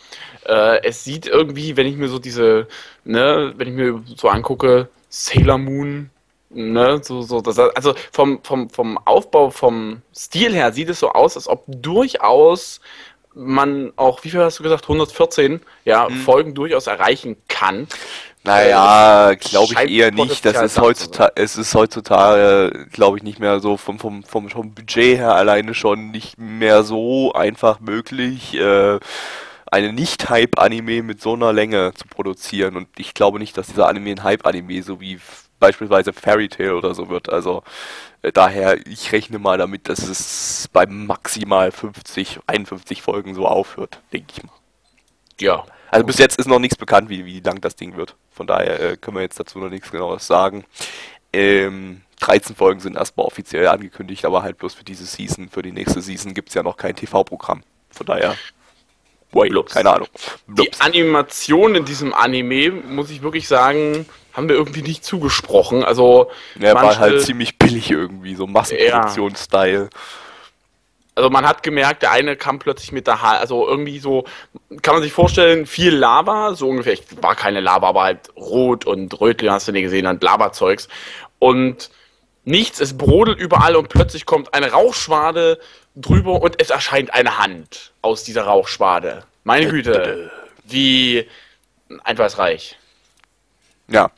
Äh, 0.45 0.81
es 0.85 1.03
sieht 1.03 1.27
irgendwie, 1.27 1.75
wenn 1.75 1.85
ich 1.85 1.97
mir 1.97 2.07
so 2.07 2.17
diese, 2.17 2.67
ne, 3.03 3.53
wenn 3.57 3.67
ich 3.67 3.73
mir 3.73 4.01
so 4.15 4.29
angucke, 4.29 4.87
Sailor 5.09 5.57
Moon, 5.57 6.11
ne, 6.49 7.01
so, 7.03 7.23
so, 7.23 7.41
das, 7.41 7.59
also 7.59 7.93
vom, 8.13 8.41
vom, 8.43 8.69
vom 8.69 8.97
Aufbau, 8.99 9.49
vom 9.49 10.01
Stil 10.15 10.53
her 10.53 10.71
sieht 10.71 10.87
es 10.87 11.01
so 11.01 11.09
aus, 11.09 11.35
als 11.35 11.49
ob 11.49 11.65
durchaus 11.67 12.79
man 13.35 13.91
auch, 13.95 14.23
wie 14.23 14.29
viel 14.29 14.39
hast 14.39 14.59
du 14.59 14.63
gesagt, 14.63 14.83
114 14.83 15.61
ja, 15.83 16.07
hm. 16.07 16.15
Folgen 16.17 16.53
durchaus 16.53 16.87
erreichen 16.87 17.35
kann. 17.47 17.87
Naja, 18.45 19.33
glaube 19.33 19.73
ich 19.73 19.91
eher 19.91 20.11
nicht. 20.11 20.45
Das 20.45 20.61
ist 20.61 20.79
heutzutage, 20.79 21.33
es 21.35 21.57
ist 21.57 21.73
heutzutage, 21.73 22.87
glaube 22.91 23.17
ich, 23.17 23.23
nicht 23.23 23.39
mehr 23.39 23.59
so 23.59 23.75
vom, 23.75 23.97
vom, 23.97 24.23
vom, 24.23 24.49
vom 24.49 24.73
Budget 24.73 25.17
her 25.17 25.33
alleine 25.33 25.73
schon 25.73 26.11
nicht 26.11 26.37
mehr 26.37 26.83
so 26.83 27.33
einfach 27.33 27.79
möglich, 27.79 28.53
äh, 28.53 28.99
eine 29.65 29.93
Nicht-Hype-Anime 29.93 31.01
mit 31.01 31.21
so 31.21 31.33
einer 31.33 31.53
Länge 31.53 31.93
zu 31.95 32.07
produzieren. 32.07 32.75
Und 32.75 32.87
ich 32.97 33.15
glaube 33.15 33.39
nicht, 33.39 33.57
dass 33.57 33.67
dieser 33.67 33.87
Anime 33.87 34.11
ein 34.11 34.23
Hype-Anime, 34.23 34.83
so 34.83 35.01
wie 35.01 35.19
beispielsweise 35.59 36.13
Fairy 36.13 36.49
Tail 36.49 36.73
oder 36.73 36.93
so 36.93 37.09
wird. 37.09 37.29
Also 37.29 37.63
äh, 38.21 38.31
daher, 38.31 38.85
ich 38.87 39.11
rechne 39.11 39.39
mal 39.39 39.57
damit, 39.57 39.89
dass 39.89 39.99
es 39.99 40.69
bei 40.71 40.85
maximal 40.85 41.71
50, 41.71 42.39
51 42.47 43.01
Folgen 43.01 43.35
so 43.35 43.47
aufhört, 43.47 44.01
denke 44.13 44.33
ich 44.35 44.43
mal. 44.43 44.53
Ja, 45.39 45.65
also 45.91 46.05
bis 46.05 46.17
jetzt 46.17 46.39
ist 46.39 46.47
noch 46.47 46.59
nichts 46.59 46.77
bekannt, 46.77 47.09
wie, 47.09 47.25
wie 47.25 47.39
lang 47.39 47.61
das 47.61 47.75
Ding 47.75 47.95
wird. 47.95 48.15
Von 48.31 48.47
daher 48.47 48.79
äh, 48.79 48.97
können 48.97 49.17
wir 49.17 49.21
jetzt 49.21 49.39
dazu 49.39 49.59
noch 49.59 49.69
nichts 49.69 49.91
genaues 49.91 50.27
sagen. 50.27 50.65
Ähm, 51.31 52.01
13 52.21 52.55
Folgen 52.55 52.79
sind 52.79 52.95
erstmal 52.95 53.25
offiziell 53.25 53.67
angekündigt, 53.67 54.25
aber 54.25 54.43
halt 54.43 54.57
bloß 54.57 54.73
für 54.73 54.83
diese 54.83 55.05
Season. 55.05 55.49
Für 55.49 55.61
die 55.61 55.71
nächste 55.71 56.01
Season 56.01 56.33
gibt 56.33 56.49
es 56.49 56.55
ja 56.55 56.63
noch 56.63 56.77
kein 56.77 56.95
TV-Programm. 56.95 57.63
Von 57.89 58.05
daher, 58.05 58.35
wait, 59.31 59.51
Blups. 59.51 59.73
keine 59.73 59.91
Ahnung. 59.91 60.07
Blups. 60.47 60.77
Die 60.77 60.81
Animation 60.81 61.75
in 61.75 61.85
diesem 61.85 62.13
Anime, 62.13 62.71
muss 62.71 63.09
ich 63.09 63.21
wirklich 63.21 63.47
sagen, 63.47 64.05
haben 64.35 64.49
wir 64.49 64.55
irgendwie 64.55 64.81
nicht 64.81 65.05
zugesprochen. 65.05 65.83
Also, 65.83 66.29
ja, 66.59 66.73
manche, 66.73 66.89
war 66.89 66.99
halt 66.99 67.21
ziemlich 67.21 67.57
billig 67.57 67.89
irgendwie, 67.89 68.35
so 68.35 68.47
Massenproduktion-Style. 68.47 69.89
Ja 69.91 69.99
also 71.15 71.29
man 71.29 71.47
hat 71.47 71.63
gemerkt, 71.63 72.01
der 72.01 72.11
eine 72.11 72.35
kam 72.35 72.59
plötzlich 72.59 72.91
mit 72.91 73.07
der 73.07 73.21
Haare, 73.21 73.39
also 73.39 73.67
irgendwie 73.67 73.99
so, 73.99 74.25
kann 74.81 74.95
man 74.95 75.01
sich 75.01 75.13
vorstellen, 75.13 75.65
viel 75.65 75.95
Lava, 75.95 76.53
so 76.55 76.67
ungefähr, 76.67 76.97
war 77.21 77.35
keine 77.35 77.61
Lava, 77.61 77.87
aber 77.87 78.03
halt 78.03 78.29
rot 78.35 78.85
und 78.85 79.19
rötlich, 79.19 79.49
hast 79.49 79.67
du 79.67 79.71
nicht 79.71 79.83
gesehen, 79.83 80.03
dann 80.03 80.19
Lava-Zeugs. 80.19 80.89
Und 81.39 81.89
nichts, 82.43 82.81
es 82.81 82.97
brodelt 82.97 83.39
überall 83.39 83.77
und 83.77 83.87
plötzlich 83.89 84.25
kommt 84.25 84.53
eine 84.53 84.71
Rauchschwade 84.71 85.59
drüber 85.95 86.41
und 86.41 86.61
es 86.61 86.69
erscheint 86.69 87.13
eine 87.13 87.37
Hand 87.37 87.93
aus 88.01 88.23
dieser 88.23 88.43
Rauchschwade. 88.43 89.23
Meine 89.45 89.69
Güte. 89.69 90.31
wie 90.65 91.27
Einfallsreich. 92.03 92.77
Ja. 93.87 94.11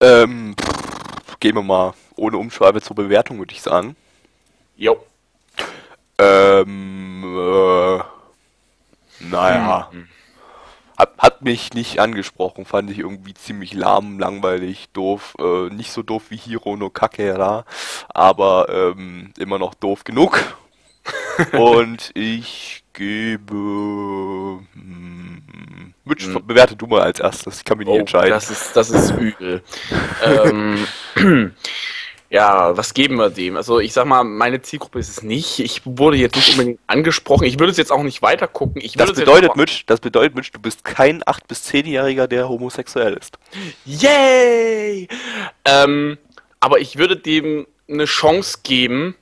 Ähm, 0.00 0.54
pff, 0.60 1.38
gehen 1.40 1.54
wir 1.54 1.62
mal 1.62 1.94
ohne 2.16 2.38
Umschweife 2.38 2.80
zur 2.80 2.96
Bewertung, 2.96 3.38
würde 3.38 3.52
ich 3.52 3.62
sagen. 3.62 3.96
Jo. 4.76 5.04
Ähm, 6.18 7.24
äh, 7.24 8.00
naja. 9.20 9.88
Hm. 9.90 10.08
Hat, 10.96 11.14
hat 11.18 11.42
mich 11.42 11.72
nicht 11.72 11.98
angesprochen, 11.98 12.64
fand 12.64 12.90
ich 12.90 12.98
irgendwie 12.98 13.34
ziemlich 13.34 13.72
lahm, 13.72 14.18
langweilig, 14.18 14.90
doof. 14.92 15.34
Äh, 15.40 15.68
nicht 15.70 15.90
so 15.90 16.02
doof 16.02 16.24
wie 16.28 16.36
Hiro 16.36 16.76
no 16.76 16.90
Kakera, 16.90 17.64
aber 18.08 18.68
ähm, 18.68 19.32
immer 19.38 19.58
noch 19.58 19.74
doof 19.74 20.04
genug. 20.04 20.38
Und 21.52 22.10
ich 22.14 22.82
gebe. 22.92 23.54
Hm, 24.74 25.94
Mitch, 26.04 26.26
Hm. 26.26 26.46
bewerte 26.46 26.76
du 26.76 26.86
mal 26.86 27.02
als 27.02 27.20
erstes, 27.20 27.58
ich 27.58 27.64
kann 27.64 27.78
mich 27.78 27.86
nicht 27.86 27.96
Oh, 27.96 28.00
entscheiden. 28.00 28.30
das 28.30 28.50
ist, 28.50 28.76
das 28.76 28.90
ist 28.90 29.10
übel. 29.12 29.62
ähm, 30.24 30.86
ja, 32.30 32.76
was 32.76 32.92
geben 32.92 33.16
wir 33.16 33.30
dem? 33.30 33.56
Also 33.56 33.78
ich 33.78 33.92
sag 33.92 34.06
mal, 34.06 34.24
meine 34.24 34.60
Zielgruppe 34.62 34.98
ist 34.98 35.08
es 35.10 35.22
nicht. 35.22 35.60
Ich 35.60 35.82
wurde 35.84 36.16
jetzt 36.16 36.34
nicht 36.36 36.50
unbedingt 36.52 36.80
angesprochen. 36.86 37.44
Ich 37.44 37.58
würde 37.60 37.70
es 37.70 37.76
jetzt 37.76 37.92
auch 37.92 38.02
nicht 38.02 38.20
weiter 38.22 38.48
gucken. 38.48 38.82
Das 38.96 39.12
bedeutet, 39.12 39.54
Mitch, 39.56 39.84
das 39.86 40.00
bedeutet, 40.00 40.34
Mitch, 40.34 40.50
du 40.52 40.58
bist 40.60 40.84
kein 40.84 41.22
8- 41.22 41.40
bis 41.46 41.62
10-Jähriger, 41.70 42.26
der 42.26 42.48
homosexuell 42.48 43.14
ist. 43.14 43.38
Yay! 43.84 45.08
Ähm, 45.64 46.18
aber 46.60 46.80
ich 46.80 46.96
würde 46.98 47.16
dem 47.16 47.66
eine 47.88 48.04
Chance 48.06 48.58
geben. 48.64 49.14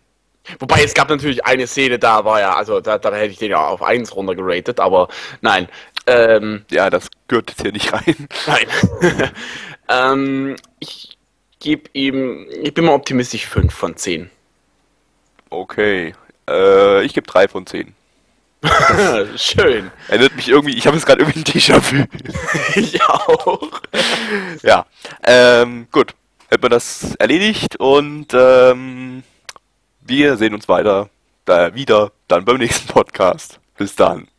Wobei 0.59 0.83
es 0.83 0.95
gab 0.95 1.09
natürlich 1.09 1.45
eine 1.45 1.67
Szene, 1.67 1.99
da 1.99 2.25
war 2.25 2.41
ja, 2.41 2.55
also 2.55 2.81
da, 2.81 2.99
da 2.99 3.15
hätte 3.15 3.33
ich 3.33 3.39
den 3.39 3.51
ja 3.51 3.67
auf 3.67 3.83
1 3.83 4.15
runtergeratet, 4.15 4.81
aber 4.81 5.09
nein. 5.41 5.69
Ähm, 6.07 6.65
Ja, 6.71 6.91
das 6.91 7.09
gehört 7.29 7.51
jetzt 7.51 7.63
hier 7.63 7.73
nicht 7.73 7.93
rein. 7.93 8.29
nein. 8.47 8.67
ähm, 9.89 10.57
ich 10.79 11.17
gebe 11.61 11.91
ihm, 11.93 12.47
ich 12.63 12.75
bin 12.75 12.85
mal 12.85 12.95
optimistisch 12.95 13.47
5 13.47 13.73
von 13.73 13.97
10. 13.97 14.31
Okay. 15.51 16.15
Äh, 16.49 17.05
ich 17.05 17.13
gebe 17.15 17.27
3 17.27 17.49
von 17.49 17.67
10. 17.67 17.95
Schön. 19.37 19.91
Erinnert 20.09 20.37
mich 20.37 20.49
irgendwie, 20.49 20.77
ich 20.77 20.87
habe 20.87 20.97
jetzt 20.97 21.07
gerade 21.07 21.23
irgendwie 21.23 21.41
ein 21.41 21.45
Déjà-vu. 21.45 22.05
Ich 22.75 23.03
auch. 23.03 23.81
ja. 24.63 24.85
Ähm, 25.25 25.89
gut. 25.91 26.15
Hätten 26.49 26.65
wir 26.65 26.69
das 26.69 27.15
erledigt 27.15 27.77
und 27.77 28.35
ähm, 28.35 29.23
wir 30.11 30.37
sehen 30.37 30.55
uns 30.55 30.69
weiter, 30.69 31.09
äh, 31.47 31.73
wieder 31.73 32.13
dann 32.29 32.45
beim 32.45 32.59
nächsten 32.59 32.89
Podcast. 32.93 33.61
Bis 33.79 33.95
dann. 33.95 34.30